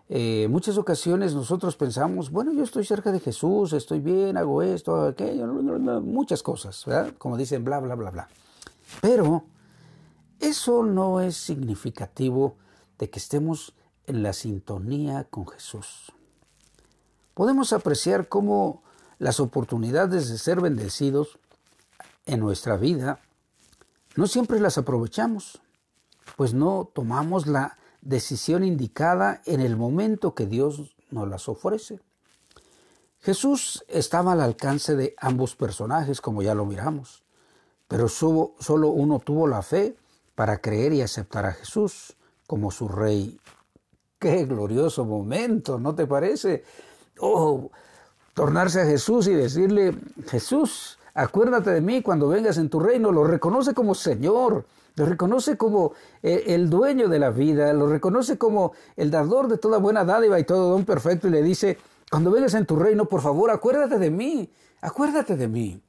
Eh, 0.10 0.50
muchas 0.50 0.78
ocasiones 0.78 1.34
nosotros 1.34 1.78
pensamos, 1.78 2.30
bueno, 2.30 2.52
yo 2.52 2.66
estoy 2.66 2.84
cerca 2.84 3.14
de 3.14 3.22
Jesús, 3.22 3.72
estoy 3.72 4.02
bien, 4.02 4.36
hago 4.36 4.62
esto, 4.62 5.02
aquello, 5.02 5.48
muchas 6.02 6.44
cosas, 6.44 6.84
¿verdad? 6.86 7.14
Como 7.18 7.38
dicen, 7.38 7.64
bla, 7.64 7.80
bla, 7.80 7.96
bla, 7.96 8.12
bla. 8.12 8.28
Pero 9.00 9.46
eso 10.42 10.84
no 10.84 11.22
es 11.22 11.38
significativo 11.38 12.58
de 13.00 13.10
que 13.10 13.20
estemos 13.20 13.74
la 14.08 14.34
sintonía 14.34 15.26
con 15.26 15.48
Jesús. 15.48 16.12
Podemos 17.34 17.74
apreciar 17.74 18.30
cómo 18.30 18.82
las 19.20 19.40
oportunidades 19.40 20.30
de 20.30 20.38
ser 20.38 20.62
bendecidos 20.62 21.40
en 22.26 22.40
nuestra 22.40 22.78
vida 22.78 23.20
no 24.16 24.26
siempre 24.26 24.60
las 24.60 24.78
aprovechamos, 24.78 25.62
pues 26.36 26.54
no 26.54 26.90
tomamos 26.94 27.46
la 27.46 27.78
decisión 28.02 28.64
indicada 28.64 29.42
en 29.46 29.62
el 29.62 29.78
momento 29.78 30.34
que 30.34 30.48
Dios 30.48 30.96
nos 31.12 31.28
las 31.28 31.48
ofrece. 31.48 32.00
Jesús 33.20 33.84
estaba 33.88 34.32
al 34.32 34.42
alcance 34.42 34.96
de 34.96 35.14
ambos 35.18 35.56
personajes, 35.56 36.22
como 36.22 36.42
ya 36.42 36.56
lo 36.56 36.66
miramos, 36.66 37.24
pero 37.88 38.08
solo 38.08 38.88
uno 38.88 39.20
tuvo 39.20 39.48
la 39.48 39.62
fe 39.62 39.96
para 40.34 40.62
creer 40.62 40.94
y 40.94 41.02
aceptar 41.02 41.46
a 41.46 41.54
Jesús 41.54 42.16
como 42.48 42.72
su 42.72 42.88
Rey 42.88 43.40
Qué 44.20 44.46
glorioso 44.46 45.06
momento, 45.06 45.80
¿no 45.80 45.94
te 45.94 46.08
parece? 46.08 46.64
Oh, 47.20 47.70
tornarse 48.34 48.82
a 48.82 48.86
Jesús 48.86 49.28
y 49.28 49.34
decirle, 49.34 49.96
Jesús, 50.28 50.98
acuérdate 51.14 51.72
de 51.72 51.82
mí 51.82 52.02
cuando 52.02 52.28
vengas 52.28 52.58
en 52.58 52.70
tu 52.70 52.80
reino, 52.80 53.12
lo 53.12 53.24
reconoce 53.24 53.76
como 53.76 53.94
Señor, 53.94 54.66
lo 54.96 55.06
reconoce 55.06 55.56
como 55.56 55.94
eh, 56.24 56.46
el 56.48 56.70
dueño 56.70 57.10
de 57.10 57.20
la 57.20 57.30
vida, 57.30 57.72
lo 57.74 57.88
reconoce 57.88 58.40
como 58.40 58.74
el 58.96 59.12
dador 59.12 59.48
de 59.48 59.60
toda 59.60 59.78
buena 59.78 60.04
dádiva 60.04 60.40
y 60.40 60.44
todo 60.44 60.72
don 60.72 60.86
perfecto 60.86 61.28
y 61.28 61.32
le 61.32 61.44
dice, 61.44 61.78
cuando 62.10 62.32
vengas 62.32 62.56
en 62.56 62.66
tu 62.66 62.76
reino, 62.76 63.06
por 63.06 63.22
favor, 63.22 63.52
acuérdate 63.52 64.00
de 64.00 64.10
mí, 64.10 64.52
acuérdate 64.82 65.36
de 65.36 65.48
mí. 65.48 65.84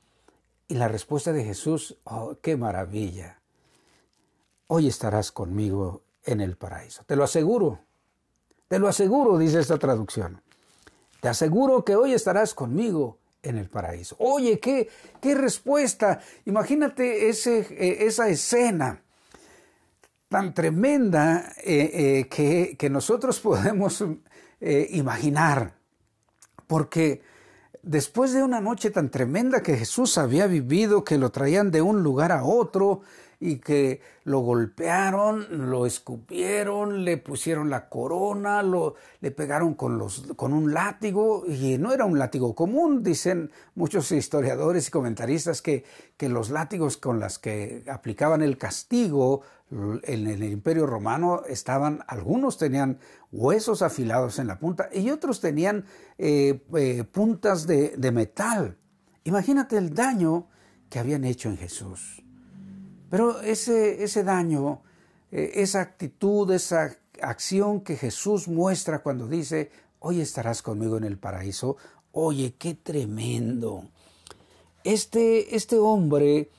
Y 0.66 0.75
la 0.75 0.88
respuesta 0.88 1.32
de 1.32 1.44
Jesús, 1.44 1.97
oh, 2.04 2.37
qué 2.42 2.58
maravilla. 2.58 3.40
Hoy 4.66 4.87
estarás 4.87 5.32
conmigo 5.32 6.02
en 6.25 6.42
el 6.42 6.58
paraíso, 6.58 7.04
te 7.06 7.16
lo 7.16 7.25
aseguro. 7.25 7.88
Te 8.68 8.78
lo 8.78 8.87
aseguro, 8.87 9.38
dice 9.38 9.60
esta 9.60 9.78
traducción. 9.78 10.42
Te 11.20 11.28
aseguro 11.28 11.84
que 11.84 11.96
hoy 11.96 12.12
estarás 12.12 12.52
conmigo 12.52 13.18
en 13.42 13.56
el 13.56 13.70
paraíso. 13.70 14.14
Oye, 14.18 14.60
qué, 14.60 14.88
qué 15.20 15.34
respuesta. 15.34 16.20
Imagínate 16.44 17.30
ese, 17.30 17.60
eh, 17.70 18.06
esa 18.06 18.28
escena 18.28 19.02
tan 20.28 20.52
tremenda 20.52 21.54
eh, 21.64 21.90
eh, 21.92 22.28
que, 22.28 22.76
que, 22.78 22.90
nosotros 22.90 23.40
podemos 23.40 24.04
imaginar. 24.60 25.75
Porque 26.66 27.22
después 27.82 28.34
de 28.34 28.42
una 28.42 28.60
noche 28.60 28.90
tan 28.90 29.10
tremenda 29.10 29.62
que 29.62 29.78
Jesús 29.78 30.18
había 30.18 30.46
vivido, 30.46 31.04
que 31.04 31.16
lo 31.16 31.30
traían 31.30 31.70
de 31.70 31.80
un 31.80 32.02
lugar 32.02 32.32
a 32.32 32.44
otro, 32.44 33.00
y 33.40 33.59
que 33.59 34.00
lo 34.25 34.40
golpearon, 34.40 35.71
lo 35.71 35.87
escupieron, 35.87 37.04
le 37.04 37.18
pusieron 37.18 37.71
la 37.71 37.88
corona, 37.88 38.62
lo, 38.62 38.97
le 39.21 39.30
pegaron 39.30 39.75
con, 39.75 39.97
los, 39.99 40.26
con 40.35 40.52
un 40.52 40.75
látigo 40.75 41.45
y 41.47 41.78
no 41.78 41.92
era 41.92 42.04
un 42.04 42.18
látigo 42.18 42.54
común, 42.54 43.02
dicen 43.02 43.50
muchos 43.75 44.11
historiadores 44.11 44.88
y 44.88 44.90
comentaristas 44.90 45.62
que, 45.62 45.85
que 46.16 46.28
los 46.28 46.50
látigos 46.50 46.97
con 46.97 47.21
los 47.21 47.38
que 47.38 47.85
aplicaban 47.88 48.42
el 48.42 48.59
castigo 48.59 49.42
en 49.71 50.26
el 50.26 50.42
imperio 50.45 50.87
romano 50.87 51.42
estaban, 51.47 52.00
algunos 52.09 52.59
tenían 52.59 52.99
huesos 53.30 53.83
afilados 53.83 54.38
en 54.38 54.47
la 54.47 54.59
punta 54.59 54.88
y 54.92 55.11
otros 55.11 55.40
tenían 55.40 55.85
eh, 56.16 56.64
eh, 56.75 57.04
puntas 57.04 57.66
de, 57.66 57.95
de 57.97 58.11
metal. 58.11 58.78
Imagínate 59.25 59.76
el 59.76 59.95
daño 59.95 60.49
que 60.88 60.99
habían 60.99 61.25
hecho 61.25 61.50
en 61.50 61.59
Jesús. 61.59 62.23
Pero 63.10 63.40
ese, 63.40 64.02
ese 64.02 64.24
daño, 64.24 64.82
eh, 65.30 65.52
esa 65.54 65.80
actitud, 65.80 66.50
esa 66.52 66.96
acción 67.20 67.80
que 67.80 67.96
Jesús 67.96 68.48
muestra 68.48 69.00
cuando 69.00 69.26
dice, 69.26 69.70
hoy 69.98 70.20
estarás 70.20 70.62
conmigo 70.62 70.96
en 70.96 71.04
el 71.04 71.18
paraíso, 71.18 71.76
oye, 72.12 72.54
qué 72.58 72.74
tremendo. 72.74 73.84
Este, 74.84 75.56
este 75.56 75.78
hombre 75.78 76.50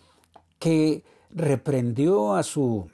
que 0.60 1.04
reprendió 1.32 2.34
a 2.36 2.44
su, 2.44 2.90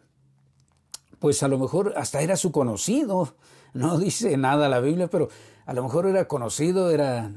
pues 1.19 1.41
a 1.43 1.47
lo 1.47 1.57
mejor 1.57 1.93
hasta 1.97 2.21
era 2.21 2.35
su 2.35 2.51
conocido, 2.51 3.35
no 3.73 3.97
dice 3.97 4.37
nada 4.37 4.69
la 4.69 4.79
Biblia, 4.79 5.09
pero 5.09 5.29
a 5.65 5.73
lo 5.73 5.83
mejor 5.83 6.05
era 6.07 6.27
conocido, 6.27 6.91
era, 6.91 7.33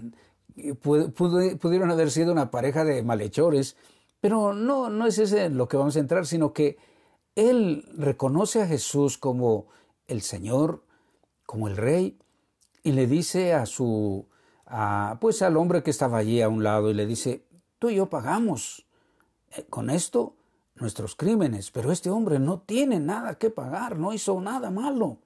pudieron 0.83 1.91
haber 1.91 2.11
sido 2.11 2.33
una 2.33 2.51
pareja 2.51 2.85
de 2.85 3.03
malhechores, 3.03 3.77
pero 4.21 4.53
no, 4.53 4.91
no 4.91 5.07
es 5.07 5.19
ese 5.19 5.49
lo 5.51 5.69
que 5.69 5.77
vamos 5.77 5.97
a 5.97 6.01
entrar, 6.01 6.27
sino 6.27 6.53
que 6.53 6.77
él 7.35 7.85
reconoce 7.97 8.63
a 8.63 8.67
Jesús 8.67 9.19
como 9.19 9.67
el 10.07 10.23
Señor, 10.23 10.83
como 11.47 11.69
el 11.69 11.77
Rey, 11.77 12.19
y 12.83 12.93
le 12.93 13.07
dice 13.07 13.55
a 13.55 13.67
su, 13.67 14.27
pues 15.21 15.43
al 15.43 15.57
hombre 15.57 15.83
que 15.83 15.91
estaba 15.91 16.19
allí 16.19 16.43
a 16.43 16.49
un 16.49 16.65
lado, 16.65 16.91
y 16.91 16.95
le 16.95 17.07
dice, 17.07 17.45
tú 17.79 17.91
y 17.91 17.97
yo 17.97 18.07
pagamos 18.07 18.87
eh, 19.53 19.65
con 19.69 19.91
esto 19.91 20.35
nuestros 20.77 21.15
crímenes, 21.15 21.71
pero 21.71 21.93
este 21.93 22.11
hombre 22.11 22.39
no 22.39 22.61
tiene 22.61 23.01
nada 23.01 23.37
que 23.37 23.51
pagar, 23.51 23.99
no 23.99 24.13
hizo 24.13 24.41
nada 24.41 24.71
malo. 24.71 25.19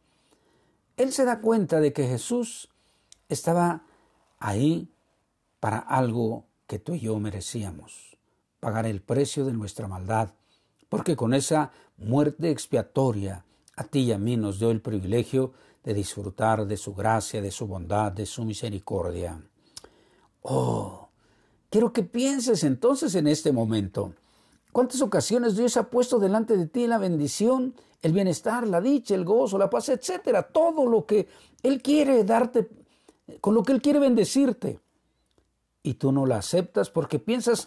Él 0.96 1.12
se 1.12 1.24
da 1.24 1.40
cuenta 1.40 1.80
de 1.80 1.92
que 1.92 2.06
Jesús 2.06 2.68
estaba 3.28 3.84
ahí 4.38 4.90
para 5.60 5.78
algo 5.78 6.44
que 6.66 6.78
tú 6.78 6.94
y 6.94 7.00
yo 7.00 7.18
merecíamos, 7.18 8.11
pagar 8.62 8.86
el 8.86 9.02
precio 9.02 9.44
de 9.44 9.52
nuestra 9.52 9.88
maldad, 9.88 10.34
porque 10.88 11.16
con 11.16 11.34
esa 11.34 11.72
muerte 11.96 12.48
expiatoria 12.48 13.44
a 13.74 13.82
ti 13.82 14.02
y 14.02 14.12
a 14.12 14.18
mí 14.18 14.36
nos 14.36 14.60
dio 14.60 14.70
el 14.70 14.80
privilegio 14.80 15.52
de 15.82 15.92
disfrutar 15.94 16.64
de 16.64 16.76
su 16.76 16.94
gracia, 16.94 17.42
de 17.42 17.50
su 17.50 17.66
bondad, 17.66 18.12
de 18.12 18.24
su 18.24 18.44
misericordia. 18.44 19.42
Oh, 20.42 21.08
quiero 21.70 21.92
que 21.92 22.04
pienses 22.04 22.62
entonces 22.62 23.16
en 23.16 23.26
este 23.26 23.50
momento. 23.50 24.14
¿Cuántas 24.70 25.02
ocasiones 25.02 25.56
Dios 25.56 25.76
ha 25.76 25.90
puesto 25.90 26.20
delante 26.20 26.56
de 26.56 26.68
ti 26.68 26.86
la 26.86 26.98
bendición, 26.98 27.74
el 28.00 28.12
bienestar, 28.12 28.68
la 28.68 28.80
dicha, 28.80 29.16
el 29.16 29.24
gozo, 29.24 29.58
la 29.58 29.70
paz, 29.70 29.88
etcétera? 29.88 30.44
Todo 30.44 30.86
lo 30.86 31.04
que 31.04 31.26
Él 31.64 31.82
quiere 31.82 32.22
darte, 32.22 32.68
con 33.40 33.54
lo 33.54 33.64
que 33.64 33.72
Él 33.72 33.82
quiere 33.82 33.98
bendecirte. 33.98 34.78
Y 35.82 35.94
tú 35.94 36.12
no 36.12 36.26
la 36.26 36.36
aceptas 36.36 36.90
porque 36.90 37.18
piensas 37.18 37.66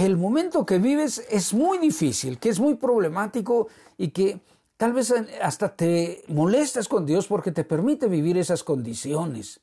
el 0.00 0.16
momento 0.16 0.64
que 0.64 0.78
vives 0.78 1.26
es 1.30 1.52
muy 1.52 1.78
difícil, 1.78 2.38
que 2.38 2.48
es 2.48 2.60
muy 2.60 2.74
problemático 2.74 3.68
y 3.98 4.08
que 4.08 4.40
tal 4.76 4.92
vez 4.92 5.12
hasta 5.42 5.76
te 5.76 6.24
molestas 6.28 6.88
con 6.88 7.04
Dios 7.04 7.26
porque 7.26 7.52
te 7.52 7.64
permite 7.64 8.06
vivir 8.08 8.38
esas 8.38 8.64
condiciones. 8.64 9.60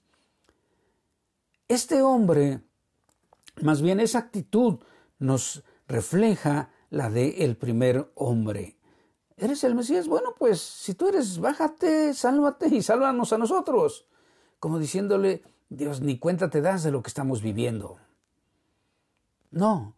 Este 1.68 2.02
hombre, 2.02 2.62
más 3.62 3.82
bien 3.82 4.00
esa 4.00 4.20
actitud, 4.20 4.80
nos 5.20 5.64
refleja 5.88 6.70
la 6.90 7.10
de 7.10 7.44
el 7.44 7.58
primer 7.58 8.12
hombre. 8.16 8.78
¿Eres 9.38 9.64
el 9.64 9.76
Mesías? 9.76 10.08
Bueno, 10.08 10.34
pues 10.38 10.62
si 10.62 10.94
tú 10.94 11.10
eres, 11.10 11.40
bájate, 11.40 12.14
sálvate 12.14 12.68
y 12.68 12.82
sálvanos 12.82 13.34
a 13.34 13.38
nosotros. 13.38 14.08
Como 14.60 14.80
diciéndole, 14.80 15.44
Dios, 15.70 16.02
ni 16.02 16.18
cuenta 16.18 16.50
te 16.50 16.62
das 16.62 16.84
de 16.84 16.92
lo 16.92 17.02
que 17.04 17.10
estamos 17.10 17.42
viviendo. 17.42 17.98
No, 19.52 19.97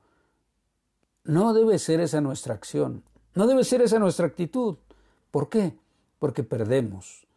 no 1.30 1.54
debe 1.54 1.78
ser 1.78 2.00
esa 2.00 2.22
nuestra 2.22 2.56
acción, 2.56 3.04
no 3.36 3.46
debe 3.46 3.64
ser 3.64 3.84
esa 3.84 4.00
nuestra 4.00 4.26
actitud. 4.26 4.78
¿Por 5.30 5.48
qué? 5.48 5.78
Porque 6.18 6.44
perdemos 6.44 7.28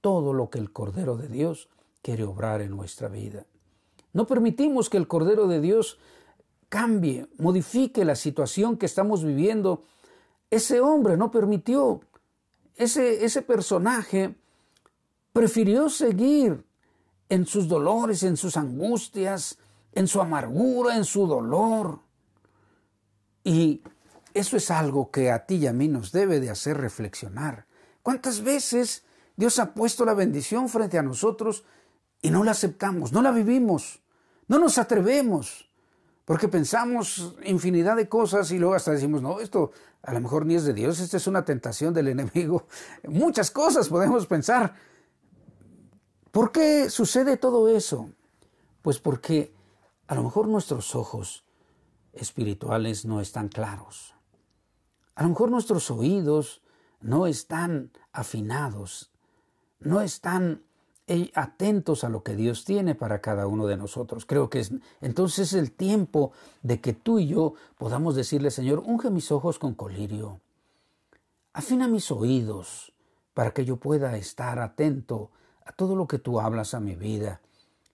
todo 0.00 0.32
lo 0.32 0.50
que 0.50 0.58
el 0.58 0.72
Cordero 0.72 1.16
de 1.16 1.28
Dios 1.28 1.68
quiere 2.02 2.24
obrar 2.24 2.60
en 2.60 2.70
nuestra 2.70 3.06
vida. 3.08 3.46
No 4.12 4.26
permitimos 4.26 4.90
que 4.90 4.96
el 4.96 5.06
Cordero 5.06 5.46
de 5.46 5.60
Dios 5.60 5.98
cambie, 6.68 7.28
modifique 7.38 8.04
la 8.04 8.16
situación 8.16 8.76
que 8.76 8.86
estamos 8.86 9.22
viviendo. 9.22 9.82
Ese 10.50 10.80
hombre 10.80 11.16
no 11.16 11.30
permitió, 11.30 12.00
ese, 12.74 13.24
ese 13.24 13.42
personaje 13.42 14.34
prefirió 15.32 15.88
seguir 15.88 16.64
en 17.28 17.46
sus 17.46 17.68
dolores, 17.68 18.24
en 18.24 18.36
sus 18.36 18.56
angustias, 18.56 19.56
en 19.92 20.08
su 20.08 20.20
amargura, 20.20 20.96
en 20.96 21.04
su 21.04 21.28
dolor. 21.28 22.05
Y 23.46 23.80
eso 24.34 24.56
es 24.56 24.72
algo 24.72 25.12
que 25.12 25.30
a 25.30 25.46
ti 25.46 25.54
y 25.54 25.66
a 25.68 25.72
mí 25.72 25.86
nos 25.86 26.10
debe 26.10 26.40
de 26.40 26.50
hacer 26.50 26.78
reflexionar. 26.78 27.68
¿Cuántas 28.02 28.42
veces 28.42 29.04
Dios 29.36 29.60
ha 29.60 29.72
puesto 29.72 30.04
la 30.04 30.14
bendición 30.14 30.68
frente 30.68 30.98
a 30.98 31.02
nosotros 31.04 31.64
y 32.20 32.30
no 32.30 32.42
la 32.42 32.50
aceptamos, 32.50 33.12
no 33.12 33.22
la 33.22 33.30
vivimos? 33.30 34.02
No 34.48 34.58
nos 34.58 34.78
atrevemos 34.78 35.70
porque 36.24 36.48
pensamos 36.48 37.36
infinidad 37.44 37.94
de 37.94 38.08
cosas 38.08 38.50
y 38.50 38.58
luego 38.58 38.74
hasta 38.74 38.90
decimos, 38.90 39.22
no, 39.22 39.38
esto 39.38 39.70
a 40.02 40.12
lo 40.12 40.20
mejor 40.20 40.44
ni 40.44 40.56
es 40.56 40.64
de 40.64 40.74
Dios, 40.74 40.98
esta 40.98 41.16
es 41.16 41.28
una 41.28 41.44
tentación 41.44 41.94
del 41.94 42.08
enemigo. 42.08 42.66
Muchas 43.04 43.52
cosas 43.52 43.88
podemos 43.88 44.26
pensar. 44.26 44.74
¿Por 46.32 46.50
qué 46.50 46.90
sucede 46.90 47.36
todo 47.36 47.68
eso? 47.68 48.10
Pues 48.82 48.98
porque 48.98 49.54
a 50.08 50.16
lo 50.16 50.24
mejor 50.24 50.48
nuestros 50.48 50.96
ojos 50.96 51.45
espirituales 52.16 53.04
no 53.04 53.20
están 53.20 53.48
claros. 53.48 54.14
A 55.14 55.22
lo 55.22 55.30
mejor 55.30 55.50
nuestros 55.50 55.90
oídos 55.90 56.62
no 57.00 57.26
están 57.26 57.90
afinados, 58.12 59.12
no 59.80 60.00
están 60.00 60.62
atentos 61.34 62.02
a 62.02 62.08
lo 62.08 62.22
que 62.22 62.34
Dios 62.34 62.64
tiene 62.64 62.94
para 62.94 63.20
cada 63.20 63.46
uno 63.46 63.66
de 63.66 63.76
nosotros. 63.76 64.26
Creo 64.26 64.50
que 64.50 64.60
es 64.60 64.72
entonces 65.00 65.52
el 65.52 65.70
tiempo 65.70 66.32
de 66.62 66.80
que 66.80 66.92
tú 66.92 67.18
y 67.18 67.28
yo 67.28 67.54
podamos 67.78 68.16
decirle, 68.16 68.50
Señor, 68.50 68.82
unge 68.84 69.10
mis 69.10 69.30
ojos 69.30 69.58
con 69.58 69.74
colirio, 69.74 70.40
afina 71.52 71.86
mis 71.86 72.10
oídos 72.10 72.92
para 73.34 73.52
que 73.52 73.64
yo 73.64 73.76
pueda 73.76 74.16
estar 74.16 74.58
atento 74.58 75.30
a 75.64 75.72
todo 75.72 75.94
lo 75.94 76.06
que 76.06 76.18
tú 76.18 76.40
hablas 76.40 76.74
a 76.74 76.80
mi 76.80 76.96
vida, 76.96 77.40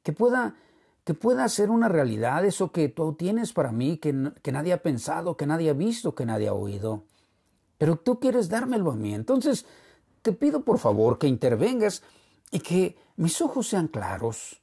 que 0.03 0.13
pueda 0.13 0.57
que 1.05 1.15
pueda 1.15 1.49
ser 1.49 1.71
una 1.71 1.89
realidad 1.89 2.45
eso 2.45 2.71
que 2.71 2.89
tú 2.89 3.15
tienes 3.15 3.53
para 3.53 3.73
mí, 3.73 3.99
que, 3.99 4.33
que 4.43 4.53
nadie 4.53 4.73
ha 4.73 4.83
pensado, 4.83 5.37
que 5.37 5.47
nadie 5.47 5.71
ha 5.71 5.75
visto, 5.75 6.15
que 6.15 6.27
nadie 6.27 6.49
ha 6.49 6.55
oído. 6.55 7.05
Pero 7.79 7.97
tú 7.97 8.21
quieres 8.21 8.49
dármelo 8.49 8.93
a 8.93 8.97
mí. 8.97 9.15
Entonces, 9.15 9.67
te 10.23 10.33
pido 10.33 10.63
por 10.63 10.79
favor 10.79 11.19
que 11.19 11.27
intervengas 11.27 12.03
y 12.53 12.61
que 12.61 12.97
mis 13.17 13.41
ojos 13.41 13.69
sean 13.69 13.89
claros. 13.89 14.63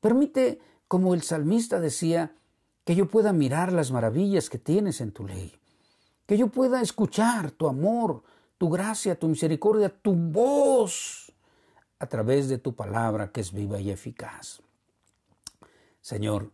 Permite, 0.00 0.60
como 0.88 1.14
el 1.14 1.22
salmista 1.22 1.78
decía, 1.78 2.34
que 2.84 2.96
yo 2.96 3.06
pueda 3.06 3.32
mirar 3.32 3.72
las 3.72 3.92
maravillas 3.92 4.50
que 4.50 4.58
tienes 4.58 5.00
en 5.00 5.12
tu 5.12 5.26
ley, 5.26 5.54
que 6.26 6.36
yo 6.36 6.48
pueda 6.48 6.80
escuchar 6.80 7.52
tu 7.52 7.68
amor, 7.68 8.24
tu 8.58 8.68
gracia, 8.68 9.18
tu 9.18 9.28
misericordia, 9.28 9.88
tu 9.88 10.14
voz 10.14 11.32
a 12.00 12.06
través 12.06 12.48
de 12.48 12.58
tu 12.58 12.74
palabra 12.74 13.30
que 13.30 13.42
es 13.42 13.52
viva 13.52 13.78
y 13.78 13.90
eficaz. 13.90 14.60
Señor, 16.00 16.52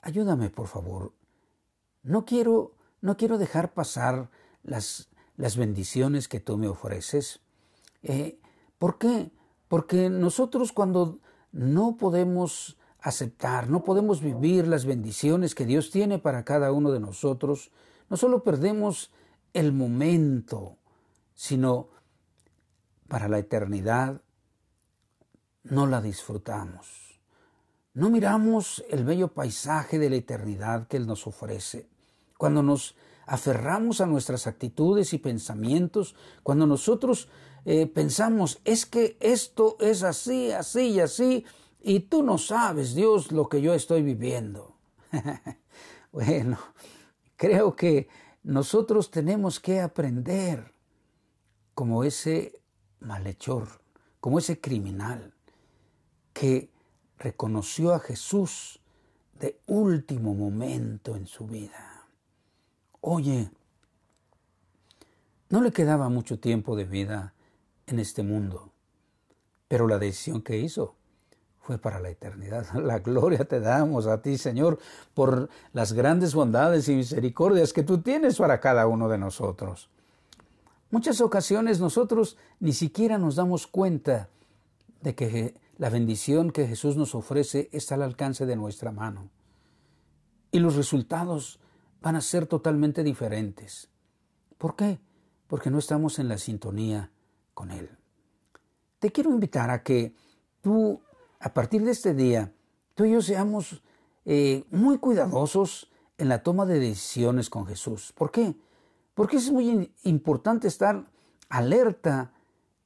ayúdame 0.00 0.50
por 0.50 0.68
favor. 0.68 1.12
No 2.02 2.24
quiero, 2.24 2.76
no 3.00 3.16
quiero 3.16 3.38
dejar 3.38 3.74
pasar 3.74 4.30
las, 4.62 5.08
las 5.36 5.56
bendiciones 5.56 6.28
que 6.28 6.40
tú 6.40 6.56
me 6.56 6.68
ofreces. 6.68 7.40
Eh, 8.02 8.38
¿Por 8.78 8.98
qué? 8.98 9.30
Porque 9.68 10.10
nosotros 10.10 10.72
cuando 10.72 11.18
no 11.52 11.96
podemos 11.96 12.78
aceptar, 13.00 13.68
no 13.68 13.84
podemos 13.84 14.20
vivir 14.20 14.66
las 14.66 14.86
bendiciones 14.86 15.54
que 15.54 15.66
Dios 15.66 15.90
tiene 15.90 16.18
para 16.18 16.44
cada 16.44 16.72
uno 16.72 16.90
de 16.90 17.00
nosotros, 17.00 17.70
no 18.08 18.16
solo 18.16 18.42
perdemos 18.42 19.10
el 19.52 19.72
momento, 19.72 20.78
sino 21.34 21.88
para 23.08 23.28
la 23.28 23.38
eternidad 23.38 24.22
no 25.64 25.86
la 25.86 26.00
disfrutamos. 26.00 27.03
No 27.94 28.10
miramos 28.10 28.84
el 28.90 29.04
bello 29.04 29.28
paisaje 29.28 30.00
de 30.00 30.10
la 30.10 30.16
eternidad 30.16 30.88
que 30.88 30.96
Él 30.96 31.06
nos 31.06 31.28
ofrece. 31.28 31.86
Cuando 32.36 32.60
nos 32.60 32.96
aferramos 33.24 34.00
a 34.00 34.06
nuestras 34.06 34.48
actitudes 34.48 35.12
y 35.12 35.18
pensamientos, 35.18 36.16
cuando 36.42 36.66
nosotros 36.66 37.28
eh, 37.64 37.86
pensamos, 37.86 38.60
es 38.64 38.84
que 38.84 39.16
esto 39.20 39.76
es 39.78 40.02
así, 40.02 40.50
así 40.50 40.88
y 40.88 41.00
así, 41.00 41.44
y 41.80 42.00
tú 42.00 42.24
no 42.24 42.36
sabes, 42.36 42.96
Dios, 42.96 43.30
lo 43.30 43.48
que 43.48 43.62
yo 43.62 43.74
estoy 43.74 44.02
viviendo. 44.02 44.74
bueno, 46.12 46.58
creo 47.36 47.76
que 47.76 48.08
nosotros 48.42 49.12
tenemos 49.12 49.60
que 49.60 49.80
aprender 49.80 50.72
como 51.74 52.02
ese 52.02 52.60
malhechor, 52.98 53.68
como 54.20 54.40
ese 54.40 54.60
criminal 54.60 55.32
que 56.32 56.73
reconoció 57.18 57.94
a 57.94 58.00
Jesús 58.00 58.80
de 59.38 59.58
último 59.66 60.34
momento 60.34 61.16
en 61.16 61.26
su 61.26 61.46
vida. 61.46 62.06
Oye, 63.00 63.50
no 65.50 65.60
le 65.60 65.72
quedaba 65.72 66.08
mucho 66.08 66.38
tiempo 66.38 66.76
de 66.76 66.84
vida 66.84 67.34
en 67.86 67.98
este 67.98 68.22
mundo, 68.22 68.72
pero 69.68 69.86
la 69.86 69.98
decisión 69.98 70.42
que 70.42 70.58
hizo 70.58 70.96
fue 71.60 71.78
para 71.78 71.98
la 71.98 72.10
eternidad. 72.10 72.66
La 72.74 72.98
gloria 72.98 73.44
te 73.44 73.58
damos 73.58 74.06
a 74.06 74.20
ti, 74.20 74.36
Señor, 74.36 74.78
por 75.14 75.48
las 75.72 75.94
grandes 75.94 76.34
bondades 76.34 76.88
y 76.88 76.94
misericordias 76.94 77.72
que 77.72 77.82
tú 77.82 77.98
tienes 78.02 78.36
para 78.36 78.60
cada 78.60 78.86
uno 78.86 79.08
de 79.08 79.16
nosotros. 79.16 79.88
Muchas 80.90 81.20
ocasiones 81.20 81.80
nosotros 81.80 82.36
ni 82.60 82.72
siquiera 82.72 83.16
nos 83.18 83.36
damos 83.36 83.66
cuenta 83.66 84.28
de 85.00 85.14
que 85.14 85.54
la 85.76 85.90
bendición 85.90 86.50
que 86.50 86.66
Jesús 86.66 86.96
nos 86.96 87.14
ofrece 87.14 87.68
está 87.72 87.96
al 87.96 88.02
alcance 88.02 88.46
de 88.46 88.56
nuestra 88.56 88.92
mano. 88.92 89.30
Y 90.50 90.60
los 90.60 90.76
resultados 90.76 91.58
van 92.00 92.16
a 92.16 92.20
ser 92.20 92.46
totalmente 92.46 93.02
diferentes. 93.02 93.88
¿Por 94.58 94.76
qué? 94.76 95.00
Porque 95.46 95.70
no 95.70 95.78
estamos 95.78 96.18
en 96.18 96.28
la 96.28 96.38
sintonía 96.38 97.10
con 97.54 97.70
Él. 97.70 97.90
Te 98.98 99.10
quiero 99.10 99.30
invitar 99.30 99.70
a 99.70 99.82
que 99.82 100.14
tú, 100.60 101.00
a 101.40 101.52
partir 101.52 101.84
de 101.84 101.90
este 101.90 102.14
día, 102.14 102.52
tú 102.94 103.04
y 103.04 103.12
yo 103.12 103.20
seamos 103.20 103.82
eh, 104.24 104.64
muy 104.70 104.98
cuidadosos 104.98 105.90
en 106.18 106.28
la 106.28 106.42
toma 106.42 106.66
de 106.66 106.78
decisiones 106.78 107.50
con 107.50 107.66
Jesús. 107.66 108.12
¿Por 108.12 108.30
qué? 108.30 108.54
Porque 109.14 109.36
es 109.36 109.50
muy 109.50 109.92
importante 110.04 110.68
estar 110.68 111.04
alerta 111.48 112.32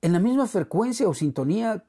en 0.01 0.13
la 0.13 0.21
misma 0.21 0.47
frecuencia 0.47 1.09
o 1.09 1.15
sintonía 1.15 1.85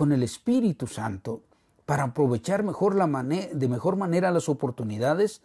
con 0.00 0.12
el 0.12 0.22
Espíritu 0.22 0.86
Santo 0.86 1.42
para 1.84 2.04
aprovechar 2.04 2.62
mejor 2.62 2.94
la 2.94 3.06
de 3.22 3.68
mejor 3.68 3.96
manera 3.96 4.30
las 4.30 4.48
oportunidades 4.48 5.42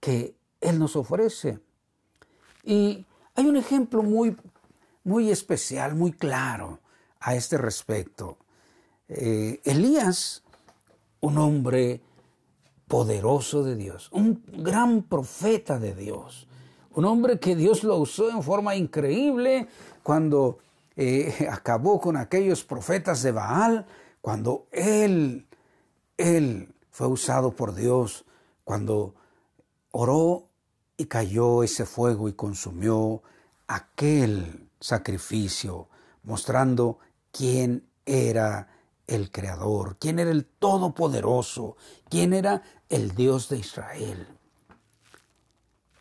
que 0.00 0.34
Él 0.60 0.80
nos 0.80 0.96
ofrece. 0.96 1.60
Y 2.64 3.06
hay 3.36 3.46
un 3.46 3.56
ejemplo 3.56 4.02
muy, 4.02 4.36
muy 5.04 5.30
especial, 5.30 5.94
muy 5.94 6.10
claro 6.10 6.80
a 7.20 7.36
este 7.36 7.58
respecto. 7.58 8.38
Eh, 9.06 9.60
Elías, 9.62 10.42
un 11.20 11.38
hombre 11.38 12.00
poderoso 12.88 13.62
de 13.62 13.76
Dios, 13.76 14.08
un 14.10 14.42
gran 14.48 15.02
profeta 15.02 15.78
de 15.78 15.94
Dios, 15.94 16.48
un 16.92 17.04
hombre 17.04 17.38
que 17.38 17.54
Dios 17.54 17.84
lo 17.84 17.98
usó 17.98 18.30
en 18.30 18.42
forma 18.42 18.74
increíble 18.74 19.68
cuando 20.02 20.58
eh, 20.96 21.48
acabó 21.52 22.00
con 22.00 22.16
aquellos 22.16 22.64
profetas 22.64 23.22
de 23.22 23.32
Baal, 23.32 23.86
cuando 24.20 24.66
él, 24.72 25.46
él 26.16 26.74
fue 26.90 27.06
usado 27.06 27.54
por 27.54 27.74
Dios, 27.74 28.24
cuando 28.64 29.14
oró 29.92 30.48
y 30.96 31.06
cayó 31.06 31.62
ese 31.62 31.86
fuego 31.86 32.28
y 32.28 32.32
consumió 32.32 33.22
aquel 33.66 34.68
sacrificio, 34.80 35.88
mostrando 36.22 36.98
quién 37.30 37.88
era 38.04 38.68
el 39.06 39.30
Creador, 39.30 39.96
quién 39.98 40.18
era 40.18 40.30
el 40.30 40.46
Todopoderoso, 40.46 41.76
quién 42.08 42.32
era 42.32 42.62
el 42.88 43.14
Dios 43.14 43.48
de 43.48 43.58
Israel. 43.58 44.26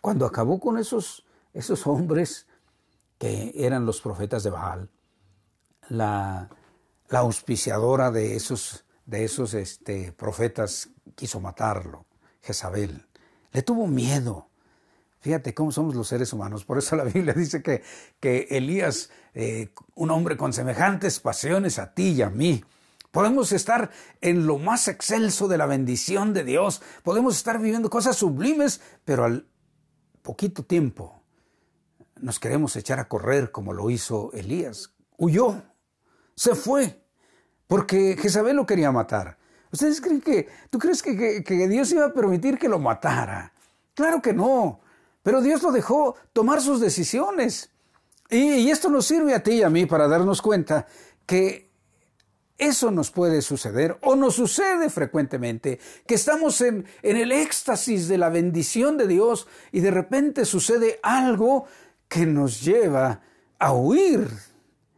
Cuando 0.01 0.25
acabó 0.25 0.59
con 0.59 0.77
esos, 0.77 1.25
esos 1.53 1.85
hombres 1.87 2.44
eran 3.55 3.85
los 3.85 4.01
profetas 4.01 4.43
de 4.43 4.49
Baal, 4.49 4.89
la, 5.89 6.49
la 7.09 7.19
auspiciadora 7.19 8.11
de 8.11 8.35
esos, 8.35 8.85
de 9.05 9.23
esos 9.23 9.53
este, 9.53 10.11
profetas 10.11 10.89
quiso 11.15 11.39
matarlo, 11.39 12.05
Jezabel. 12.41 13.05
Le 13.51 13.61
tuvo 13.61 13.87
miedo. 13.87 14.49
Fíjate 15.19 15.53
cómo 15.53 15.71
somos 15.71 15.95
los 15.95 16.07
seres 16.07 16.33
humanos. 16.33 16.65
Por 16.65 16.77
eso 16.77 16.95
la 16.95 17.03
Biblia 17.03 17.33
dice 17.37 17.63
que, 17.63 17.83
que 18.19 18.47
Elías, 18.51 19.09
eh, 19.33 19.69
un 19.95 20.11
hombre 20.11 20.37
con 20.37 20.53
semejantes 20.53 21.19
pasiones 21.19 21.79
a 21.79 21.93
ti 21.93 22.11
y 22.11 22.21
a 22.21 22.29
mí, 22.29 22.63
Podemos 23.15 23.53
estar 23.53 23.91
en 24.19 24.45
lo 24.45 24.57
más 24.57 24.89
excelso 24.89 25.47
de 25.47 25.57
la 25.57 25.65
bendición 25.65 26.33
de 26.33 26.43
Dios. 26.43 26.81
Podemos 27.01 27.37
estar 27.37 27.59
viviendo 27.59 27.89
cosas 27.89 28.17
sublimes, 28.17 28.81
pero 29.05 29.23
al 29.23 29.47
poquito 30.21 30.63
tiempo 30.63 31.14
nos 32.19 32.39
queremos 32.39 32.75
echar 32.75 32.99
a 32.99 33.07
correr 33.07 33.51
como 33.51 33.73
lo 33.73 33.89
hizo 33.89 34.31
Elías. 34.33 34.93
Huyó, 35.17 35.63
se 36.35 36.55
fue, 36.55 37.01
porque 37.67 38.17
Jezabel 38.19 38.55
lo 38.55 38.65
quería 38.65 38.91
matar. 38.91 39.37
¿Ustedes 39.71 39.99
creen 39.99 40.21
que, 40.21 40.47
tú 40.69 40.79
crees 40.79 41.01
que, 41.01 41.67
Dios 41.67 41.91
iba 41.91 42.05
a 42.05 42.13
permitir 42.13 42.57
que 42.57 42.69
lo 42.69 42.79
matara? 42.79 43.53
Claro 43.93 44.21
que 44.21 44.33
no, 44.33 44.79
pero 45.23 45.41
Dios 45.41 45.63
lo 45.63 45.71
dejó 45.71 46.15
tomar 46.33 46.61
sus 46.61 46.79
decisiones. 46.79 47.71
Y, 48.29 48.37
y 48.37 48.71
esto 48.71 48.89
nos 48.89 49.05
sirve 49.05 49.33
a 49.33 49.43
ti 49.43 49.51
y 49.51 49.63
a 49.63 49.69
mí 49.69 49.85
para 49.85 50.07
darnos 50.07 50.41
cuenta 50.41 50.87
que 51.25 51.65
eso 52.57 52.89
nos 52.89 53.11
puede 53.11 53.41
suceder 53.41 53.97
o 54.01 54.15
nos 54.15 54.35
sucede 54.35 54.89
frecuentemente, 54.89 55.79
que 56.07 56.15
estamos 56.15 56.61
en, 56.61 56.85
en, 57.01 57.17
el 57.17 57.31
éxtasis 57.31 58.07
de 58.07 58.17
la 58.17 58.29
bendición 58.29 58.97
de 58.97 59.07
Dios 59.07 59.47
y 59.73 59.81
de 59.81 59.91
repente 59.91 60.45
sucede 60.45 60.99
algo 61.03 61.65
que 62.07 62.25
nos 62.25 62.61
lleva 62.61 63.21
a 63.59 63.73
huir. 63.73 64.29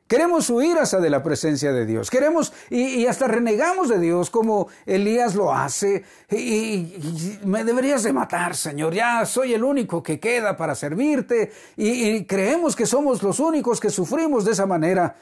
Queremos 0.07 0.49
huir 0.49 0.77
hasta 0.77 0.99
de 1.01 1.09
la 1.09 1.21
presencia 1.21 1.73
de 1.73 1.85
Dios. 1.85 2.09
Queremos 2.09 2.53
y, 2.69 3.05
hasta 3.07 3.27
renegamos 3.27 3.89
de 3.89 3.99
Dios 3.99 4.29
como 4.29 4.69
Elías 4.85 5.35
lo 5.35 5.53
hace. 5.53 6.05
Y, 6.31 7.39
me 7.43 7.65
deberías 7.65 8.03
de 8.03 8.13
matar, 8.13 8.55
Señor. 8.55 8.93
Ya 8.93 9.25
soy 9.25 9.53
el 9.53 9.63
único 9.63 10.01
que 10.01 10.19
queda 10.19 10.55
para 10.55 10.75
servirte. 10.75 11.51
y 11.75 12.23
creemos 12.23 12.75
que 12.75 12.85
somos 12.85 13.21
los 13.21 13.39
únicos 13.39 13.81
que 13.81 13.89
sufrimos 13.89 14.45
de 14.45 14.51
esa 14.53 14.65
manera. 14.65 15.15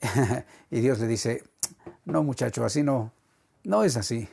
y 0.70 0.80
Dios 0.80 0.98
le 0.98 1.06
dice, 1.06 1.42
no 2.04 2.22
muchacho, 2.22 2.64
así 2.64 2.82
no, 2.82 3.12
no 3.68 3.84
es 3.84 3.96
así. 3.96 4.28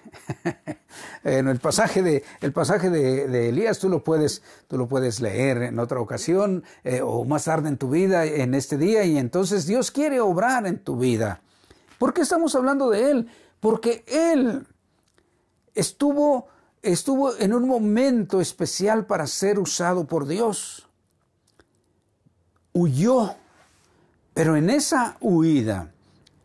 en 1.24 1.48
el 1.48 1.60
pasaje 1.60 2.02
de, 2.02 2.24
el 2.42 2.54
pasaje 2.54 2.90
de, 2.90 3.50
Elías 3.50 3.80
tú 3.80 3.90
lo, 3.90 4.04
puedes, 4.04 4.42
tú 4.68 4.78
lo 4.78 4.88
puedes 4.88 5.20
leer 5.20 5.62
en 5.64 5.78
otra 5.80 6.00
ocasión 6.00 6.64
eh, 6.84 7.02
o 7.04 7.26
más 7.26 7.44
tarde 7.44 7.70
en 7.70 7.78
tu 7.78 7.90
vida, 7.90 8.26
en 8.26 8.54
este 8.56 8.78
día, 8.78 9.04
y 9.04 9.18
entonces 9.18 9.68
Dios 9.68 9.92
quiere 9.92 10.22
obrar 10.22 10.66
en 10.66 10.80
tu 10.80 10.98
vida. 10.98 11.42
¿Por 12.00 12.14
qué 12.14 12.22
estamos 12.22 12.56
hablando 12.56 12.90
de 12.90 13.12
Él? 13.12 13.30
Porque 13.60 14.04
Él 14.08 14.66
estuvo, 15.74 16.48
estuvo 16.82 17.36
en 17.38 17.54
un 17.54 17.68
momento 17.68 18.42
especial 18.42 19.06
para 19.06 19.28
ser 19.28 19.60
usado 19.60 20.06
por 20.06 20.28
Dios. 20.28 20.88
Huyó 22.74 23.36
pero 24.36 24.58
en 24.58 24.70
esa 24.70 25.16
huida 25.22 25.94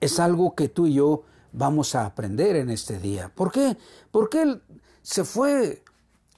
es 0.00 0.20
algo 0.20 0.55
que 0.55 0.68
tú 0.68 0.87
y 0.87 0.94
yo 0.94 1.24
vamos 1.52 1.94
a 1.94 2.06
aprender 2.06 2.56
en 2.56 2.70
este 2.70 2.98
día. 2.98 3.30
¿Por 3.34 3.52
qué? 3.52 3.76
Porque 4.10 4.42
él 4.42 4.62
se 5.02 5.24
fue, 5.24 5.82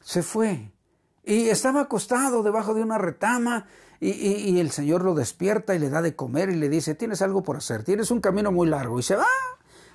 se 0.03 0.23
fue. 0.23 0.73
Y 1.25 1.49
estaba 1.49 1.83
acostado 1.83 2.43
debajo 2.43 2.75
de 2.75 2.83
una 2.83 2.99
retama 2.99 3.67
y, 4.01 4.59
el 4.59 4.73
Señor 4.73 5.05
lo 5.05 5.15
despierta 5.15 5.77
y 5.77 5.79
le 5.79 5.89
da 5.89 6.03
de 6.03 6.17
comer 6.17 6.51
y 6.51 6.57
le 6.57 6.69
dice, 6.69 6.97
tienes 6.97 7.23
algo 7.23 7.45
por 7.45 7.59
hacer, 7.59 7.85
tienes 7.85 8.11
un 8.11 8.21
camino 8.21 8.51
muy 8.51 8.67
largo. 8.67 8.99
Y 8.99 9.05
se 9.05 9.15
va 9.15 9.29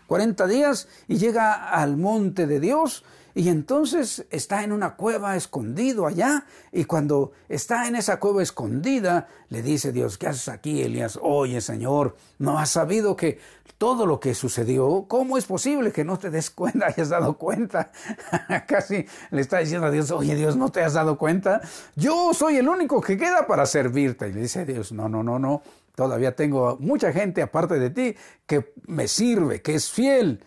40 0.07 0.47
días 0.47 0.87
y 1.09 1.17
llega 1.17 1.69
al 1.69 1.97
monte 1.97 2.47
de 2.47 2.61
Dios 2.61 3.03
y 3.37 3.49
entonces 3.49 4.25
está 4.31 4.63
en 4.63 4.71
una 4.71 4.95
cueva 4.95 5.35
escondido 5.35 6.07
allá 6.07 6.45
y 6.71 6.85
cuando 6.85 7.33
está 7.47 7.87
en 7.87 7.95
esa 7.95 8.19
cueva 8.19 8.41
escondida 8.41 9.27
le 9.49 9.61
dice 9.61 9.91
Dios, 9.91 10.17
¿qué 10.17 10.25
haces 10.25 10.49
aquí, 10.49 10.81
Elías? 10.81 11.19
Oye, 11.21 11.61
Señor, 11.61 12.17
¿no 12.39 12.57
has 12.57 12.71
sabido 12.71 13.15
que 13.15 13.37
todo 13.77 14.07
lo 14.07 14.19
que 14.19 14.33
sucedió, 14.33 15.05
cómo 15.07 15.37
es 15.37 15.45
posible 15.45 15.91
que 15.91 16.03
no 16.03 16.17
te 16.17 16.31
des 16.31 16.49
cuenta, 16.49 16.87
hayas 16.97 17.09
dado 17.09 17.37
cuenta? 17.37 17.91
Casi 18.67 19.05
le 19.29 19.41
está 19.41 19.59
diciendo 19.59 19.85
a 19.85 19.91
Dios, 19.91 20.09
oye 20.09 20.35
Dios, 20.35 20.57
¿no 20.57 20.69
te 20.69 20.81
has 20.81 20.93
dado 20.93 21.15
cuenta? 21.19 21.61
Yo 21.95 22.33
soy 22.33 22.57
el 22.57 22.67
único 22.67 22.99
que 23.01 23.17
queda 23.17 23.45
para 23.45 23.67
servirte. 23.67 24.29
Y 24.29 24.33
le 24.33 24.41
dice 24.41 24.65
Dios, 24.65 24.91
no, 24.91 25.07
no, 25.07 25.21
no, 25.21 25.37
no, 25.37 25.61
todavía 25.93 26.35
tengo 26.35 26.77
mucha 26.79 27.13
gente 27.13 27.43
aparte 27.43 27.77
de 27.77 27.91
ti 27.91 28.15
que 28.47 28.73
me 28.87 29.07
sirve, 29.07 29.61
que 29.61 29.75
es 29.75 29.91
fiel. 29.91 30.43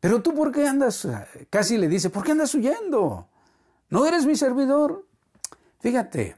Pero 0.00 0.22
tú, 0.22 0.34
¿por 0.34 0.50
qué 0.50 0.66
andas? 0.66 1.06
Casi 1.50 1.76
le 1.76 1.88
dice, 1.88 2.10
¿por 2.10 2.24
qué 2.24 2.32
andas 2.32 2.54
huyendo? 2.54 3.28
¿No 3.90 4.06
eres 4.06 4.26
mi 4.26 4.34
servidor? 4.34 5.06
Fíjate, 5.80 6.36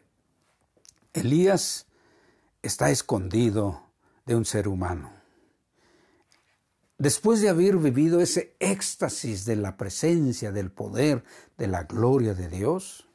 Elías 1.13 1.87
está 2.61 2.91
escondido 2.91 3.83
de 4.27 4.37
un 4.37 4.45
ser 4.45 4.69
humano. 4.69 5.13
Después 6.99 7.41
de 7.41 7.49
haber 7.49 7.77
vivido 7.79 8.21
ese 8.21 8.55
éxtasis 8.61 9.45
de 9.45 9.57
la 9.57 9.77
presencia, 9.77 10.53
del 10.53 10.71
poder, 10.71 11.25
de 11.59 11.67
la 11.67 11.85
gloria 11.85 12.35
de 12.35 12.49
Dios, 12.49 13.09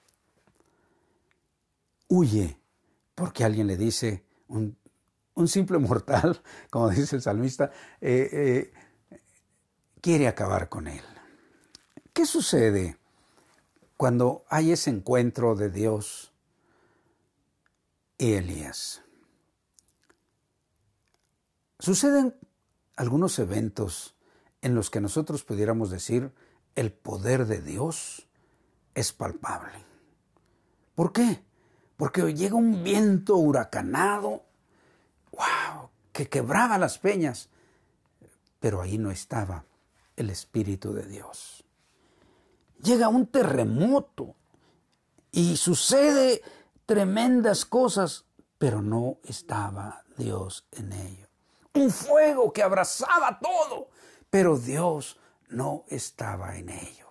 huye 2.09 2.57
porque 3.15 3.43
alguien 3.43 3.65
le 3.65 3.77
dice, 3.77 4.23
un, 4.47 4.77
simple 5.47 5.79
mortal, 5.79 6.39
como 6.69 6.89
dice 6.89 7.15
el 7.15 7.21
salmista, 7.23 7.71
eh, 7.99 8.29
eh, 8.31 8.73
quiere 10.07 10.29
acabar 10.29 10.69
con 10.69 10.87
él. 10.87 11.03
¿Qué 12.13 12.25
sucede 12.25 12.97
cuando 13.97 14.45
hay 14.47 14.71
ese 14.71 14.89
encuentro 14.89 15.53
de 15.53 15.69
Dios 15.69 16.31
y 18.17 18.35
Elías? 18.35 19.01
Suceden 21.77 22.33
algunos 22.95 23.37
eventos 23.37 24.15
en 24.61 24.75
los 24.75 24.89
que 24.89 25.01
nosotros 25.01 25.43
pudiéramos 25.43 25.89
decir 25.89 26.31
el 26.75 26.93
poder 26.93 27.45
de 27.45 27.61
Dios 27.61 28.29
es 28.95 29.11
palpable. 29.11 29.83
¿Por 30.95 31.11
qué? 31.11 31.43
Porque 31.97 32.33
llega 32.33 32.55
un 32.55 32.81
viento 32.81 33.35
huracanado, 33.35 34.45
wow, 35.33 35.89
que 36.13 36.29
quebraba 36.29 36.77
las 36.77 36.97
peñas, 36.97 37.49
pero 38.61 38.81
ahí 38.81 38.97
no 38.97 39.11
estaba 39.11 39.65
el 40.17 40.29
Espíritu 40.29 40.91
de 40.91 41.05
Dios. 41.05 41.63
Llega 42.83 43.07
un 43.07 43.27
terremoto 43.27 44.35
y 45.31 45.55
sucede 45.55 46.41
tremendas 46.85 47.65
cosas, 47.65 48.25
pero 48.57 48.81
no 48.81 49.19
estaba 49.23 50.03
Dios 50.17 50.67
en 50.71 50.91
ello. 50.91 51.27
Un 51.73 51.91
fuego 51.91 52.51
que 52.51 52.63
abrazaba 52.63 53.39
todo, 53.39 53.89
pero 54.29 54.57
Dios 54.57 55.17
no 55.49 55.85
estaba 55.87 56.57
en 56.57 56.69
ello. 56.69 57.07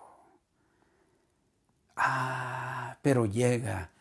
Ah, 1.95 2.97
pero 3.01 3.25
llega 3.25 3.91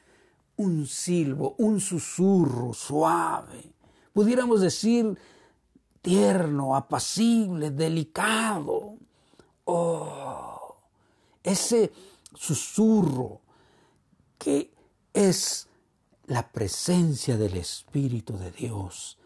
un 0.56 0.86
silbo, 0.86 1.54
un 1.58 1.80
susurro 1.80 2.74
suave, 2.74 3.72
pudiéramos 4.12 4.60
decir 4.60 5.18
tierno, 6.06 6.76
apacible, 6.76 7.72
delicado, 7.72 8.96
Oh, 9.68 10.76
ese 11.42 11.92
susurro 12.32 13.40
que 14.38 14.72
es 15.12 15.66
la 16.26 16.48
presencia 16.52 17.36
del 17.36 17.56
Espíritu 17.56 18.38
de 18.38 18.52
Dios, 18.52 19.18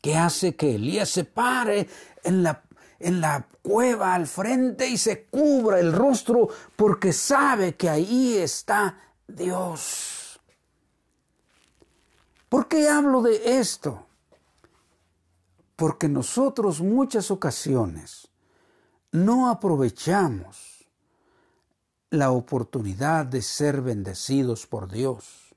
que 0.00 0.14
hace 0.14 0.54
que 0.54 0.76
Elías 0.76 1.08
se 1.08 1.24
pare 1.24 1.88
en 2.22 2.44
la, 2.44 2.62
en 3.00 3.20
la 3.20 3.48
cueva 3.62 4.14
al 4.14 4.28
frente 4.28 4.88
y 4.88 4.96
se 4.96 5.24
cubra 5.24 5.80
el 5.80 5.92
rostro 5.92 6.48
porque 6.76 7.12
sabe 7.12 7.74
que 7.74 7.88
ahí 7.88 8.36
está 8.36 8.96
Dios. 9.26 10.40
¿Por 12.48 12.68
qué 12.68 12.88
hablo 12.88 13.22
de 13.22 13.58
esto? 13.58 14.06
Porque 15.80 16.10
nosotros 16.10 16.82
muchas 16.82 17.30
ocasiones 17.30 18.28
no 19.12 19.48
aprovechamos 19.48 20.86
la 22.10 22.32
oportunidad 22.32 23.24
de 23.24 23.40
ser 23.40 23.80
bendecidos 23.80 24.66
por 24.66 24.92
Dios. 24.92 25.54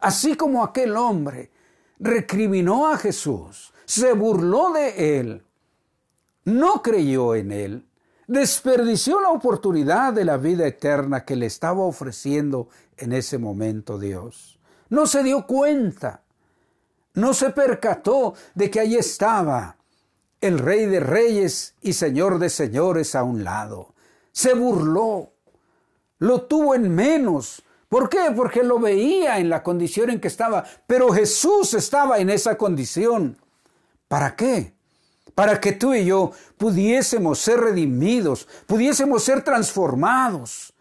Así 0.00 0.36
como 0.36 0.62
aquel 0.62 0.94
hombre 0.98 1.50
recriminó 1.98 2.88
a 2.88 2.98
Jesús, 2.98 3.72
se 3.86 4.12
burló 4.12 4.70
de 4.70 5.18
él, 5.18 5.42
no 6.44 6.82
creyó 6.82 7.34
en 7.34 7.50
él, 7.50 7.88
desperdició 8.26 9.18
la 9.18 9.30
oportunidad 9.30 10.12
de 10.12 10.26
la 10.26 10.36
vida 10.36 10.66
eterna 10.66 11.24
que 11.24 11.36
le 11.36 11.46
estaba 11.46 11.84
ofreciendo 11.84 12.68
en 12.98 13.14
ese 13.14 13.38
momento 13.38 13.98
Dios. 13.98 14.60
No 14.90 15.06
se 15.06 15.22
dio 15.22 15.46
cuenta, 15.46 16.23
no 17.14 17.32
se 17.32 17.50
percató 17.50 18.34
de 18.54 18.70
que 18.70 18.80
ahí 18.80 18.96
estaba 18.96 19.76
el 20.40 20.58
rey 20.58 20.86
de 20.86 21.00
reyes 21.00 21.74
y 21.80 21.94
señor 21.94 22.38
de 22.38 22.50
señores 22.50 23.14
a 23.14 23.22
un 23.22 23.44
lado. 23.44 23.94
Se 24.32 24.54
burló, 24.54 25.32
lo 26.18 26.42
tuvo 26.42 26.74
en 26.74 26.94
menos. 26.94 27.62
¿Por 27.88 28.08
qué? 28.08 28.32
Porque 28.36 28.62
lo 28.62 28.78
veía 28.78 29.38
en 29.38 29.48
la 29.48 29.62
condición 29.62 30.10
en 30.10 30.20
que 30.20 30.28
estaba, 30.28 30.64
pero 30.86 31.12
Jesús 31.12 31.72
estaba 31.74 32.18
en 32.18 32.30
esa 32.30 32.58
condición. 32.58 33.38
¿Para 34.08 34.34
qué? 34.36 34.74
Para 35.34 35.60
que 35.60 35.72
tú 35.72 35.94
y 35.94 36.04
yo 36.04 36.32
pudiésemos 36.58 37.38
ser 37.38 37.60
redimidos, 37.60 38.46
pudiésemos 38.66 39.24
ser 39.24 39.42
transformados 39.42 40.73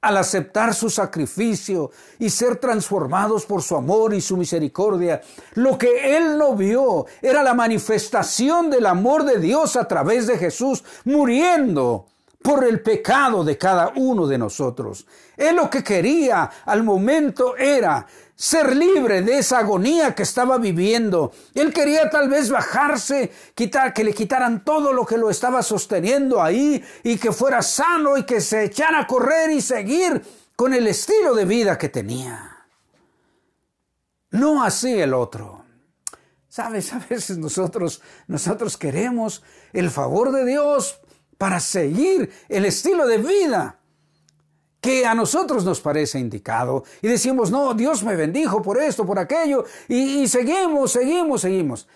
al 0.00 0.16
aceptar 0.16 0.74
su 0.74 0.88
sacrificio 0.88 1.90
y 2.18 2.30
ser 2.30 2.56
transformados 2.56 3.44
por 3.44 3.62
su 3.62 3.76
amor 3.76 4.14
y 4.14 4.20
su 4.20 4.36
misericordia. 4.36 5.20
Lo 5.54 5.76
que 5.76 6.16
él 6.16 6.38
no 6.38 6.54
vio 6.54 7.06
era 7.20 7.42
la 7.42 7.54
manifestación 7.54 8.70
del 8.70 8.86
amor 8.86 9.24
de 9.24 9.38
Dios 9.38 9.76
a 9.76 9.86
través 9.86 10.26
de 10.26 10.38
Jesús 10.38 10.84
muriendo 11.04 12.09
por 12.42 12.64
el 12.64 12.80
pecado 12.80 13.44
de 13.44 13.58
cada 13.58 13.92
uno 13.96 14.26
de 14.26 14.38
nosotros. 14.38 15.06
Él 15.36 15.56
lo 15.56 15.68
que 15.68 15.84
quería 15.84 16.50
al 16.64 16.82
momento 16.82 17.56
era 17.56 18.06
ser 18.34 18.74
libre 18.74 19.20
de 19.20 19.38
esa 19.38 19.58
agonía 19.58 20.14
que 20.14 20.22
estaba 20.22 20.56
viviendo. 20.56 21.32
Él 21.54 21.72
quería 21.72 22.08
tal 22.08 22.30
vez 22.30 22.48
bajarse, 22.50 23.30
quitar, 23.54 23.92
que 23.92 24.04
le 24.04 24.14
quitaran 24.14 24.64
todo 24.64 24.94
lo 24.94 25.04
que 25.04 25.18
lo 25.18 25.28
estaba 25.28 25.62
sosteniendo 25.62 26.42
ahí 26.42 26.82
y 27.02 27.18
que 27.18 27.32
fuera 27.32 27.60
sano 27.60 28.16
y 28.16 28.24
que 28.24 28.40
se 28.40 28.64
echara 28.64 29.00
a 29.00 29.06
correr 29.06 29.50
y 29.50 29.60
seguir 29.60 30.22
con 30.56 30.72
el 30.72 30.86
estilo 30.86 31.34
de 31.34 31.44
vida 31.44 31.76
que 31.76 31.90
tenía. 31.90 32.66
No 34.30 34.62
así 34.64 34.98
el 34.98 35.12
otro. 35.12 35.64
Sabes, 36.48 36.92
a 36.94 36.98
veces 36.98 37.36
nosotros, 37.36 38.00
nosotros 38.26 38.76
queremos 38.76 39.42
el 39.72 39.90
favor 39.90 40.32
de 40.32 40.46
Dios 40.46 41.00
para 41.40 41.58
seguir 41.58 42.30
el 42.50 42.66
estilo 42.66 43.06
de 43.06 43.16
vida 43.16 43.80
que 44.78 45.06
a 45.06 45.14
nosotros 45.14 45.64
nos 45.64 45.80
parece 45.80 46.18
indicado 46.18 46.84
y 47.00 47.08
decimos, 47.08 47.50
no, 47.50 47.72
Dios 47.72 48.02
me 48.02 48.14
bendijo 48.14 48.60
por 48.60 48.76
esto, 48.76 49.06
por 49.06 49.18
aquello, 49.18 49.64
y, 49.88 50.28
seguimos, 50.28 50.92
seguimos, 50.92 51.40
seguimos. 51.40 51.88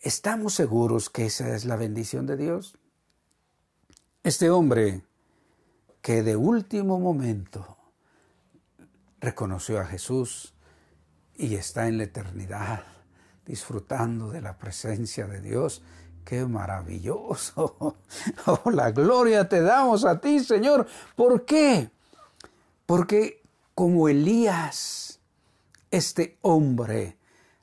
¿Estamos 0.00 0.54
seguros 0.54 1.10
que 1.10 1.26
esa 1.26 1.54
es 1.54 1.64
la 1.64 1.76
bendición 1.76 2.26
de 2.26 2.36
Dios? 2.36 2.76
Este 4.24 4.50
hombre 4.50 5.04
que 6.02 6.24
de 6.24 6.34
último 6.34 6.98
momento 6.98 7.76
reconoció 9.20 9.78
a 9.78 9.86
Jesús 9.86 10.54
y 11.36 11.54
está 11.54 11.86
en 11.86 11.98
la 11.98 12.04
eternidad 12.04 12.82
disfrutando 13.46 14.28
de 14.28 14.40
la 14.40 14.58
presencia 14.58 15.28
de 15.28 15.40
Dios, 15.40 15.84
Qué 16.24 16.44
maravilloso. 16.46 17.96
Oh, 18.46 18.70
la 18.70 18.90
gloria 18.90 19.48
te 19.48 19.60
damos 19.60 20.04
a 20.04 20.20
ti, 20.20 20.40
Señor. 20.40 20.86
¿Por 21.14 21.44
qué? 21.44 21.90
Porque 22.86 23.42
como 23.74 24.08
Elías, 24.08 25.20
este 25.90 26.38
hombre 26.42 27.16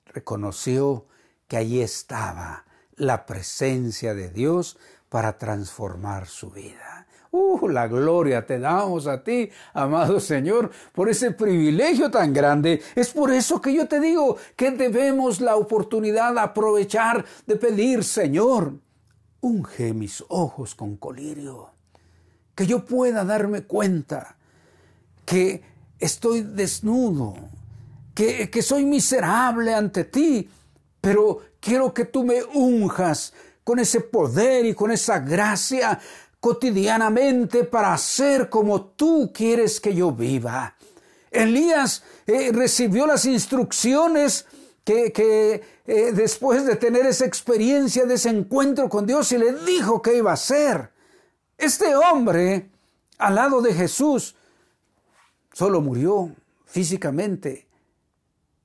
reconoció 0.05 1.05
que 1.47 1.57
allí 1.57 1.81
estaba 1.81 2.65
la 2.95 3.25
presencia 3.25 4.13
de 4.13 4.29
Dios 4.29 4.77
para 5.09 5.37
transformar 5.37 6.27
su 6.27 6.49
vida. 6.51 7.06
Uh, 7.31 7.67
la 7.67 7.87
gloria 7.87 8.45
te 8.45 8.59
damos 8.59 9.07
a 9.07 9.23
ti, 9.23 9.49
amado 9.73 10.19
Señor, 10.19 10.71
por 10.93 11.09
ese 11.09 11.31
privilegio 11.31 12.09
tan 12.09 12.33
grande. 12.33 12.81
Es 12.95 13.09
por 13.09 13.31
eso 13.31 13.61
que 13.61 13.73
yo 13.73 13.87
te 13.87 13.99
digo 13.99 14.37
que 14.55 14.71
debemos 14.71 15.41
la 15.41 15.55
oportunidad 15.55 16.37
aprovechar 16.37 17.25
de 17.45 17.55
pedir, 17.55 18.03
Señor, 18.03 18.73
unge 19.41 19.93
mis 19.93 20.23
ojos 20.29 20.75
con 20.75 20.97
colirio, 20.97 21.71
que 22.55 22.65
yo 22.65 22.85
pueda 22.85 23.23
darme 23.23 23.63
cuenta 23.63 24.37
que 25.25 25.61
estoy 25.99 26.41
desnudo, 26.41 27.35
que 28.13 28.61
soy 28.61 28.85
miserable 28.85 29.73
ante 29.73 30.05
ti, 30.05 30.49
pero 31.01 31.41
quiero 31.59 31.93
que 31.93 32.05
tú 32.05 32.23
me 32.23 32.43
unjas 32.43 33.33
con 33.67 33.79
ese 33.79 33.99
poder 33.99 34.65
y 34.65 34.73
con 34.73 34.91
esa 34.91 35.19
gracia 35.19 35.99
cotidianamente 36.47 37.65
para 37.65 37.97
ser 37.97 38.49
como 38.49 38.85
tú 38.91 39.33
quieres 39.33 39.81
que 39.81 39.93
yo 39.93 40.13
viva. 40.13 40.77
Elías 41.29 42.03
eh, 42.25 42.51
recibió 42.53 43.05
las 43.05 43.25
instrucciones 43.25 44.45
que, 44.85 45.11
eh, 45.85 46.11
después 46.13 46.65
de 46.65 46.77
tener 46.77 47.05
esa 47.05 47.25
experiencia 47.25 48.05
de 48.05 48.13
ese 48.13 48.29
encuentro 48.29 48.87
con 48.87 49.05
Dios 49.05 49.29
y 49.33 49.39
le 49.39 49.51
dijo 49.65 50.01
que 50.01 50.15
iba 50.15 50.31
a 50.31 50.35
hacer. 50.35 50.89
Este 51.57 51.93
hombre, 51.97 52.69
al 53.17 53.35
lado 53.35 53.61
de 53.61 53.73
Jesús, 53.73 54.33
solo 55.51 55.81
murió 55.81 56.33
físicamente, 56.65 57.67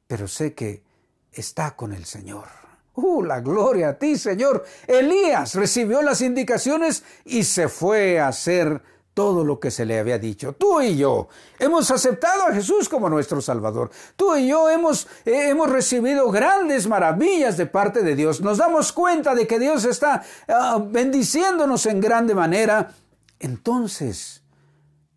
pero 0.07 0.29
sé 0.29 0.55
que 0.55 0.85
está 1.33 1.75
con 1.75 1.93
el 1.93 2.05
Señor. 2.05 2.62
¡Uh, 2.95 3.23
la 3.23 3.41
gloria 3.41 3.91
a 3.91 3.99
ti, 3.99 4.17
Señor! 4.17 4.65
Elías 4.87 5.55
recibió 5.55 6.03
las 6.03 6.21
indicaciones 6.21 7.05
y 7.25 7.45
se 7.45 7.69
fue 7.69 8.21
a 8.21 8.29
hacer 8.29 8.83
todo 9.15 9.45
lo 9.45 9.61
que 9.61 9.71
se 9.71 9.85
le 9.85 9.99
había 9.99 10.19
dicho. 10.19 10.55
Tú 10.55 10.81
y 10.81 10.97
yo 10.97 11.29
hemos 11.59 11.91
aceptado 11.91 12.47
a 12.47 12.53
Jesús 12.53 12.89
como 12.89 13.09
nuestro 13.09 13.41
Salvador. 13.41 13.91
Tú 14.17 14.37
y 14.37 14.49
yo 14.49 14.71
hemos, 14.71 15.07
eh, 15.25 15.51
hemos 15.51 15.71
recibido 15.71 16.31
grandes 16.31 16.87
maravillas 16.87 17.57
de 17.57 17.67
parte 17.67 18.03
de 18.03 18.17
Dios. 18.17 18.41
Nos 18.41 18.59
damos 18.59 18.93
cuenta 18.93 19.35
de 19.35 19.47
que 19.47 19.59
Dios 19.59 19.85
está 19.85 20.23
ah, 20.49 20.83
bendiciéndonos 20.85 21.87
en 21.87 22.01
grande 22.01 22.35
manera. 22.35 22.95
Entonces, 23.39 24.43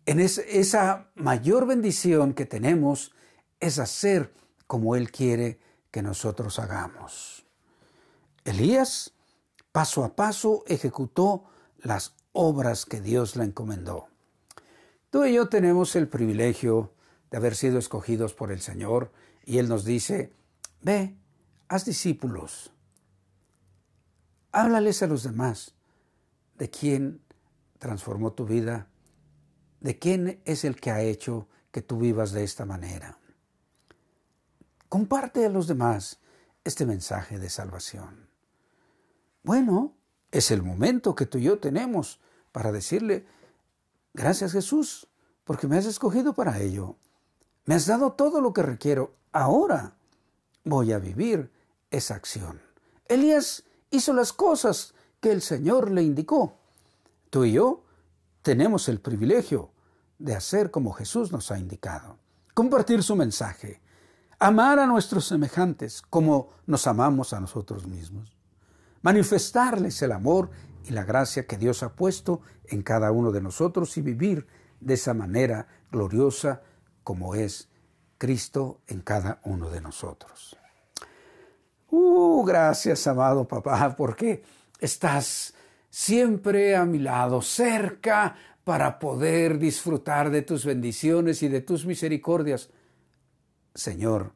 en 0.04 0.20
esa 0.20 1.10
mayor 1.14 1.66
bendición 1.66 2.34
que 2.34 2.44
tenemos 2.46 3.12
es 3.60 3.78
hacer 3.78 4.32
como 4.66 4.96
Él 4.96 5.10
quiere 5.10 5.58
que 5.90 6.02
nosotros 6.02 6.58
hagamos. 6.58 7.35
Elías, 8.46 9.12
paso 9.72 10.04
a 10.04 10.14
paso, 10.14 10.62
ejecutó 10.68 11.44
las 11.78 12.14
obras 12.32 12.86
que 12.86 13.00
Dios 13.00 13.34
le 13.34 13.44
encomendó. 13.44 14.08
Tú 15.10 15.24
y 15.24 15.34
yo 15.34 15.48
tenemos 15.48 15.96
el 15.96 16.08
privilegio 16.08 16.92
de 17.30 17.38
haber 17.38 17.56
sido 17.56 17.78
escogidos 17.78 18.34
por 18.34 18.52
el 18.52 18.60
Señor 18.60 19.12
y 19.44 19.58
Él 19.58 19.68
nos 19.68 19.84
dice, 19.84 20.32
ve, 20.80 21.16
haz 21.66 21.84
discípulos, 21.84 22.72
háblales 24.52 25.02
a 25.02 25.08
los 25.08 25.24
demás 25.24 25.74
de 26.56 26.70
quién 26.70 27.20
transformó 27.78 28.32
tu 28.32 28.46
vida, 28.46 28.88
de 29.80 29.98
quién 29.98 30.40
es 30.44 30.64
el 30.64 30.80
que 30.80 30.92
ha 30.92 31.02
hecho 31.02 31.48
que 31.72 31.82
tú 31.82 31.98
vivas 31.98 32.30
de 32.30 32.44
esta 32.44 32.64
manera. 32.64 33.18
Comparte 34.88 35.44
a 35.44 35.50
los 35.50 35.66
demás 35.66 36.20
este 36.62 36.86
mensaje 36.86 37.38
de 37.38 37.50
salvación. 37.50 38.25
Bueno, 39.46 39.94
es 40.32 40.50
el 40.50 40.64
momento 40.64 41.14
que 41.14 41.24
tú 41.24 41.38
y 41.38 41.44
yo 41.44 41.60
tenemos 41.60 42.18
para 42.50 42.72
decirle, 42.72 43.24
gracias 44.12 44.50
Jesús, 44.50 45.06
porque 45.44 45.68
me 45.68 45.78
has 45.78 45.86
escogido 45.86 46.32
para 46.32 46.58
ello. 46.58 46.96
Me 47.64 47.76
has 47.76 47.86
dado 47.86 48.14
todo 48.14 48.40
lo 48.40 48.52
que 48.52 48.64
requiero. 48.64 49.14
Ahora 49.30 49.94
voy 50.64 50.90
a 50.90 50.98
vivir 50.98 51.52
esa 51.92 52.16
acción. 52.16 52.60
Elías 53.06 53.62
hizo 53.92 54.12
las 54.12 54.32
cosas 54.32 54.94
que 55.20 55.30
el 55.30 55.40
Señor 55.40 55.92
le 55.92 56.02
indicó. 56.02 56.58
tú 57.30 57.44
y 57.44 57.52
yo 57.52 57.84
tenemos 58.42 58.88
el 58.88 58.98
privilegio 58.98 59.70
de 60.18 60.34
hacer 60.34 60.72
como 60.72 60.92
Jesús 60.92 61.30
nos 61.30 61.52
ha 61.52 61.58
indicado, 61.60 62.18
compartir 62.52 63.00
su 63.04 63.14
mensaje, 63.14 63.80
amar 64.40 64.80
a 64.80 64.86
nuestros 64.86 65.24
semejantes 65.24 66.02
como 66.02 66.50
nos 66.66 66.88
amamos 66.88 67.32
a 67.32 67.38
nosotros 67.38 67.86
mismos, 67.86 68.35
manifestarles 69.06 70.02
el 70.02 70.10
amor 70.10 70.50
y 70.84 70.90
la 70.90 71.04
gracia 71.04 71.46
que 71.46 71.56
Dios 71.56 71.84
ha 71.84 71.94
puesto 71.94 72.40
en 72.64 72.82
cada 72.82 73.12
uno 73.12 73.30
de 73.30 73.40
nosotros 73.40 73.96
y 73.98 74.00
vivir 74.00 74.48
de 74.80 74.94
esa 74.94 75.14
manera 75.14 75.68
gloriosa 75.92 76.62
como 77.04 77.36
es 77.36 77.68
Cristo 78.18 78.80
en 78.88 79.02
cada 79.02 79.40
uno 79.44 79.70
de 79.70 79.80
nosotros. 79.80 80.58
Uh, 81.88 82.44
gracias, 82.44 83.06
amado 83.06 83.46
papá, 83.46 83.94
porque 83.96 84.42
estás 84.80 85.54
siempre 85.88 86.74
a 86.74 86.84
mi 86.84 86.98
lado, 86.98 87.42
cerca 87.42 88.34
para 88.64 88.98
poder 88.98 89.60
disfrutar 89.60 90.30
de 90.30 90.42
tus 90.42 90.64
bendiciones 90.64 91.44
y 91.44 91.48
de 91.48 91.60
tus 91.60 91.86
misericordias. 91.86 92.70
Señor, 93.72 94.32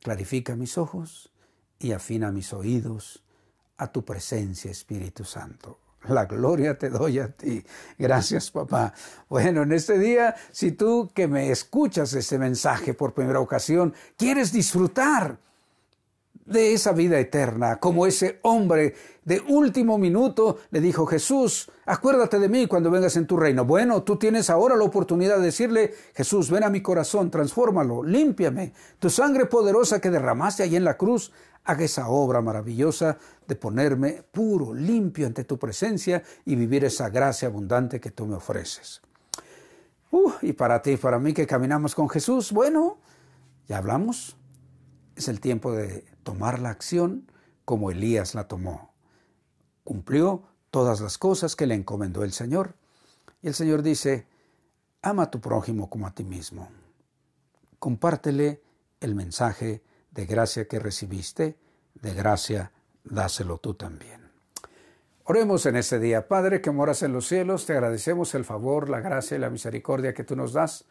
clarifica 0.00 0.56
mis 0.56 0.78
ojos 0.78 1.30
y 1.78 1.92
afina 1.92 2.32
mis 2.32 2.54
oídos 2.54 3.25
a 3.78 3.86
tu 3.88 4.04
presencia, 4.04 4.70
Espíritu 4.70 5.24
Santo. 5.24 5.78
La 6.08 6.24
gloria 6.26 6.78
te 6.78 6.88
doy 6.88 7.18
a 7.18 7.28
ti. 7.28 7.64
Gracias, 7.98 8.50
papá. 8.50 8.94
Bueno, 9.28 9.62
en 9.62 9.72
este 9.72 9.98
día, 9.98 10.36
si 10.52 10.72
tú 10.72 11.10
que 11.12 11.26
me 11.26 11.50
escuchas 11.50 12.12
este 12.14 12.38
mensaje 12.38 12.94
por 12.94 13.12
primera 13.12 13.40
ocasión, 13.40 13.92
quieres 14.16 14.52
disfrutar 14.52 15.38
de 16.46 16.72
esa 16.72 16.92
vida 16.92 17.18
eterna, 17.18 17.76
como 17.76 18.06
ese 18.06 18.38
hombre 18.42 18.94
de 19.24 19.40
último 19.40 19.98
minuto 19.98 20.58
le 20.70 20.80
dijo 20.80 21.04
Jesús, 21.04 21.70
acuérdate 21.84 22.38
de 22.38 22.48
mí 22.48 22.66
cuando 22.68 22.90
vengas 22.90 23.16
en 23.16 23.26
tu 23.26 23.36
reino. 23.36 23.64
Bueno, 23.64 24.04
tú 24.04 24.16
tienes 24.16 24.48
ahora 24.48 24.76
la 24.76 24.84
oportunidad 24.84 25.38
de 25.38 25.46
decirle, 25.46 25.92
Jesús, 26.14 26.50
ven 26.50 26.62
a 26.62 26.70
mi 26.70 26.80
corazón, 26.80 27.30
transfórmalo, 27.30 28.04
límpiame. 28.04 28.72
Tu 29.00 29.10
sangre 29.10 29.46
poderosa 29.46 30.00
que 30.00 30.10
derramaste 30.10 30.62
ahí 30.62 30.76
en 30.76 30.84
la 30.84 30.96
cruz, 30.96 31.32
haga 31.64 31.84
esa 31.84 32.08
obra 32.08 32.40
maravillosa 32.40 33.18
de 33.48 33.56
ponerme 33.56 34.22
puro, 34.30 34.72
limpio 34.72 35.26
ante 35.26 35.42
tu 35.42 35.58
presencia 35.58 36.22
y 36.44 36.54
vivir 36.54 36.84
esa 36.84 37.10
gracia 37.10 37.48
abundante 37.48 38.00
que 38.00 38.12
tú 38.12 38.26
me 38.26 38.36
ofreces. 38.36 39.02
Uh, 40.12 40.32
y 40.42 40.52
para 40.52 40.80
ti, 40.80 40.96
para 40.96 41.18
mí 41.18 41.32
que 41.32 41.48
caminamos 41.48 41.96
con 41.96 42.08
Jesús, 42.08 42.52
bueno, 42.52 42.98
ya 43.66 43.78
hablamos, 43.78 44.36
es 45.16 45.26
el 45.26 45.40
tiempo 45.40 45.72
de 45.72 46.04
tomar 46.26 46.58
la 46.58 46.70
acción 46.70 47.30
como 47.64 47.92
Elías 47.92 48.34
la 48.34 48.48
tomó. 48.48 48.92
Cumplió 49.84 50.42
todas 50.72 51.00
las 51.00 51.18
cosas 51.18 51.54
que 51.54 51.66
le 51.66 51.76
encomendó 51.76 52.24
el 52.24 52.32
Señor. 52.32 52.74
Y 53.42 53.46
el 53.46 53.54
Señor 53.54 53.82
dice, 53.82 54.26
ama 55.02 55.22
a 55.22 55.30
tu 55.30 55.40
prójimo 55.40 55.88
como 55.88 56.04
a 56.04 56.16
ti 56.16 56.24
mismo. 56.24 56.68
Compártele 57.78 58.60
el 58.98 59.14
mensaje 59.14 59.84
de 60.10 60.26
gracia 60.26 60.66
que 60.66 60.80
recibiste, 60.80 61.60
de 61.94 62.12
gracia 62.12 62.72
dáselo 63.04 63.58
tú 63.58 63.74
también. 63.74 64.28
Oremos 65.22 65.64
en 65.66 65.76
este 65.76 66.00
día. 66.00 66.26
Padre 66.26 66.60
que 66.60 66.72
moras 66.72 67.04
en 67.04 67.12
los 67.12 67.28
cielos, 67.28 67.66
te 67.66 67.74
agradecemos 67.74 68.34
el 68.34 68.44
favor, 68.44 68.88
la 68.88 68.98
gracia 68.98 69.36
y 69.36 69.40
la 69.40 69.50
misericordia 69.50 70.12
que 70.12 70.24
tú 70.24 70.34
nos 70.34 70.52
das 70.52 70.86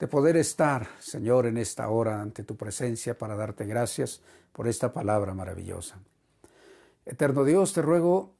de 0.00 0.08
poder 0.08 0.38
estar, 0.38 0.88
Señor, 0.98 1.44
en 1.44 1.58
esta 1.58 1.90
hora 1.90 2.22
ante 2.22 2.42
tu 2.42 2.56
presencia 2.56 3.18
para 3.18 3.36
darte 3.36 3.66
gracias 3.66 4.22
por 4.50 4.66
esta 4.66 4.94
palabra 4.94 5.34
maravillosa. 5.34 5.98
Eterno 7.04 7.44
Dios, 7.44 7.74
te 7.74 7.82
ruego 7.82 8.34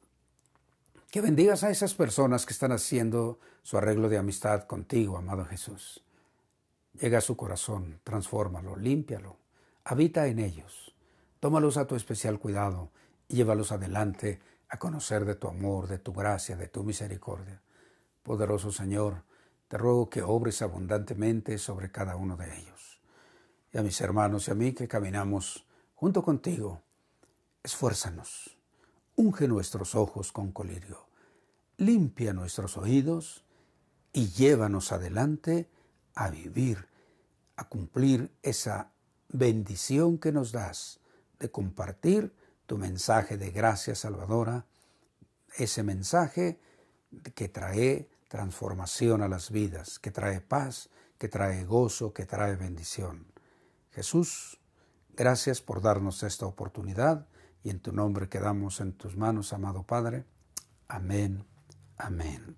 que 1.11 1.21
bendigas 1.21 1.63
a 1.63 1.71
esas 1.71 1.93
personas 1.93 2.47
que 2.47 2.55
están 2.55 2.73
haciendo 2.73 3.39
su 3.63 3.77
arreglo 3.77 4.09
de 4.09 4.17
amistad 4.17 4.65
contigo, 4.65 5.19
amado 5.19 5.45
Jesús. 5.45 6.03
Llega 6.99 7.19
a 7.19 7.23
su 7.23 7.37
corazón, 7.37 8.01
transfórmalo, 8.05 8.77
límpialo, 8.77 9.37
habita 9.85 10.29
en 10.29 10.39
ellos, 10.39 10.95
tómalos 11.41 11.77
a 11.77 11.87
tu 11.87 11.95
especial 11.95 12.39
cuidado 12.39 12.91
y 13.29 13.37
llévalos 13.37 13.71
adelante 13.71 14.41
a 14.71 14.79
conocer 14.79 15.27
de 15.27 15.35
tu 15.35 15.47
amor, 15.47 15.89
de 15.89 15.99
tu 15.99 16.15
gracia, 16.15 16.57
de 16.57 16.69
tu 16.69 16.85
misericordia. 16.85 17.61
Poderoso 18.23 18.73
Señor, 18.73 19.25
te 19.71 19.79
ruego 19.79 20.11
que 20.11 20.21
obres 20.21 20.63
abundantemente 20.63 21.57
sobre 21.57 21.93
cada 21.93 22.17
uno 22.17 22.37
de 22.37 22.59
ellos. 22.59 23.01
Y 23.73 23.79
a 23.79 23.83
mis 23.85 24.01
hermanos 24.01 24.49
y 24.49 24.51
a 24.51 24.55
mí 24.55 24.73
que 24.73 24.89
caminamos 24.89 25.65
junto 25.95 26.25
contigo, 26.25 26.83
esfuérzanos, 27.63 28.59
unge 29.15 29.47
nuestros 29.47 29.95
ojos 29.95 30.33
con 30.33 30.51
colirio, 30.51 31.07
limpia 31.77 32.33
nuestros 32.33 32.77
oídos 32.77 33.45
y 34.13 34.31
llévanos 34.31 34.91
adelante 34.91 35.71
a 36.17 36.31
vivir, 36.31 36.89
a 37.55 37.69
cumplir 37.69 38.33
esa 38.43 38.91
bendición 39.29 40.19
que 40.19 40.33
nos 40.33 40.51
das 40.51 40.99
de 41.39 41.49
compartir 41.49 42.35
tu 42.67 42.77
mensaje 42.77 43.37
de 43.37 43.53
gracia 43.53 43.95
salvadora, 43.95 44.67
ese 45.57 45.85
mensaje 45.85 46.59
que 47.37 47.49
trae 47.49 48.09
transformación 48.31 49.23
a 49.23 49.29
las 49.29 49.51
vidas, 49.51 49.99
que 49.99 50.13
trae 50.13 50.41
paz, 50.41 50.89
que 51.19 51.29
trae 51.29 51.65
gozo, 51.65 52.13
que 52.13 52.27
trae 52.27 52.55
bendición. 52.55 53.27
Jesús, 53.91 54.61
gracias 55.17 55.61
por 55.61 55.83
darnos 55.83 56.23
esta 56.23 56.47
oportunidad 56.47 57.27
y 57.65 57.71
en 57.71 57.81
tu 57.81 57.93
nombre 57.93 58.29
quedamos 58.29 58.81
en 58.81 58.93
tus 58.93 59.17
manos, 59.17 59.53
amado 59.53 59.83
Padre. 59.83 60.25
Amén, 60.87 61.45
amén. 61.99 62.57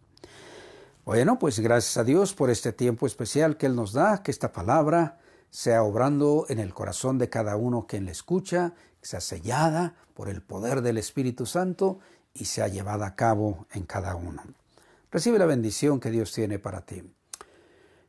Bueno, 1.06 1.38
pues 1.38 1.58
gracias 1.58 1.96
a 1.96 2.04
Dios 2.04 2.34
por 2.34 2.50
este 2.50 2.74
tiempo 2.74 3.06
especial 3.06 3.56
que 3.56 3.64
Él 3.64 3.74
nos 3.74 3.94
da, 3.94 4.22
que 4.22 4.30
esta 4.30 4.52
palabra 4.52 5.20
sea 5.48 5.82
obrando 5.82 6.44
en 6.50 6.58
el 6.58 6.74
corazón 6.74 7.16
de 7.16 7.30
cada 7.30 7.56
uno 7.56 7.86
quien 7.86 8.04
le 8.04 8.12
escucha, 8.12 8.74
sea 9.00 9.22
sellada 9.22 9.94
por 10.12 10.28
el 10.28 10.42
poder 10.42 10.82
del 10.82 10.98
Espíritu 10.98 11.46
Santo 11.46 11.98
y 12.34 12.44
sea 12.44 12.68
llevada 12.68 13.06
a 13.06 13.16
cabo 13.16 13.66
en 13.72 13.84
cada 13.86 14.14
uno. 14.16 14.42
Recibe 15.12 15.38
la 15.38 15.44
bendición 15.44 16.00
que 16.00 16.10
Dios 16.10 16.32
tiene 16.32 16.58
para 16.58 16.86
ti. 16.86 17.02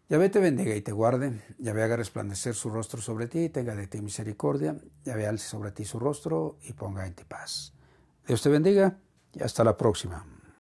Yahvé 0.08 0.30
te 0.30 0.40
bendiga 0.40 0.74
y 0.74 0.82
te 0.82 0.94
guarde, 0.94 1.42
Yahvé 1.60 1.84
haga 1.84 1.98
resplandecer 1.98 2.56
su 2.56 2.70
rostro 2.70 3.02
sobre 3.02 3.28
ti 3.28 3.40
y 3.40 3.50
tenga 3.50 3.76
de 3.76 3.88
ti 3.88 4.02
misericordia, 4.02 4.78
Yahvé 5.04 5.28
alce 5.28 5.46
sobre 5.46 5.72
ti 5.72 5.84
su 5.84 6.00
rostro 6.00 6.58
y 6.62 6.72
ponga 6.72 7.06
en 7.06 7.14
ti 7.14 7.26
paz. 7.26 7.74
Dios 8.26 8.42
te 8.42 8.48
bendiga 8.48 9.00
y 9.34 9.44
hasta 9.44 9.66
la 9.66 9.76
próxima. 9.76 10.33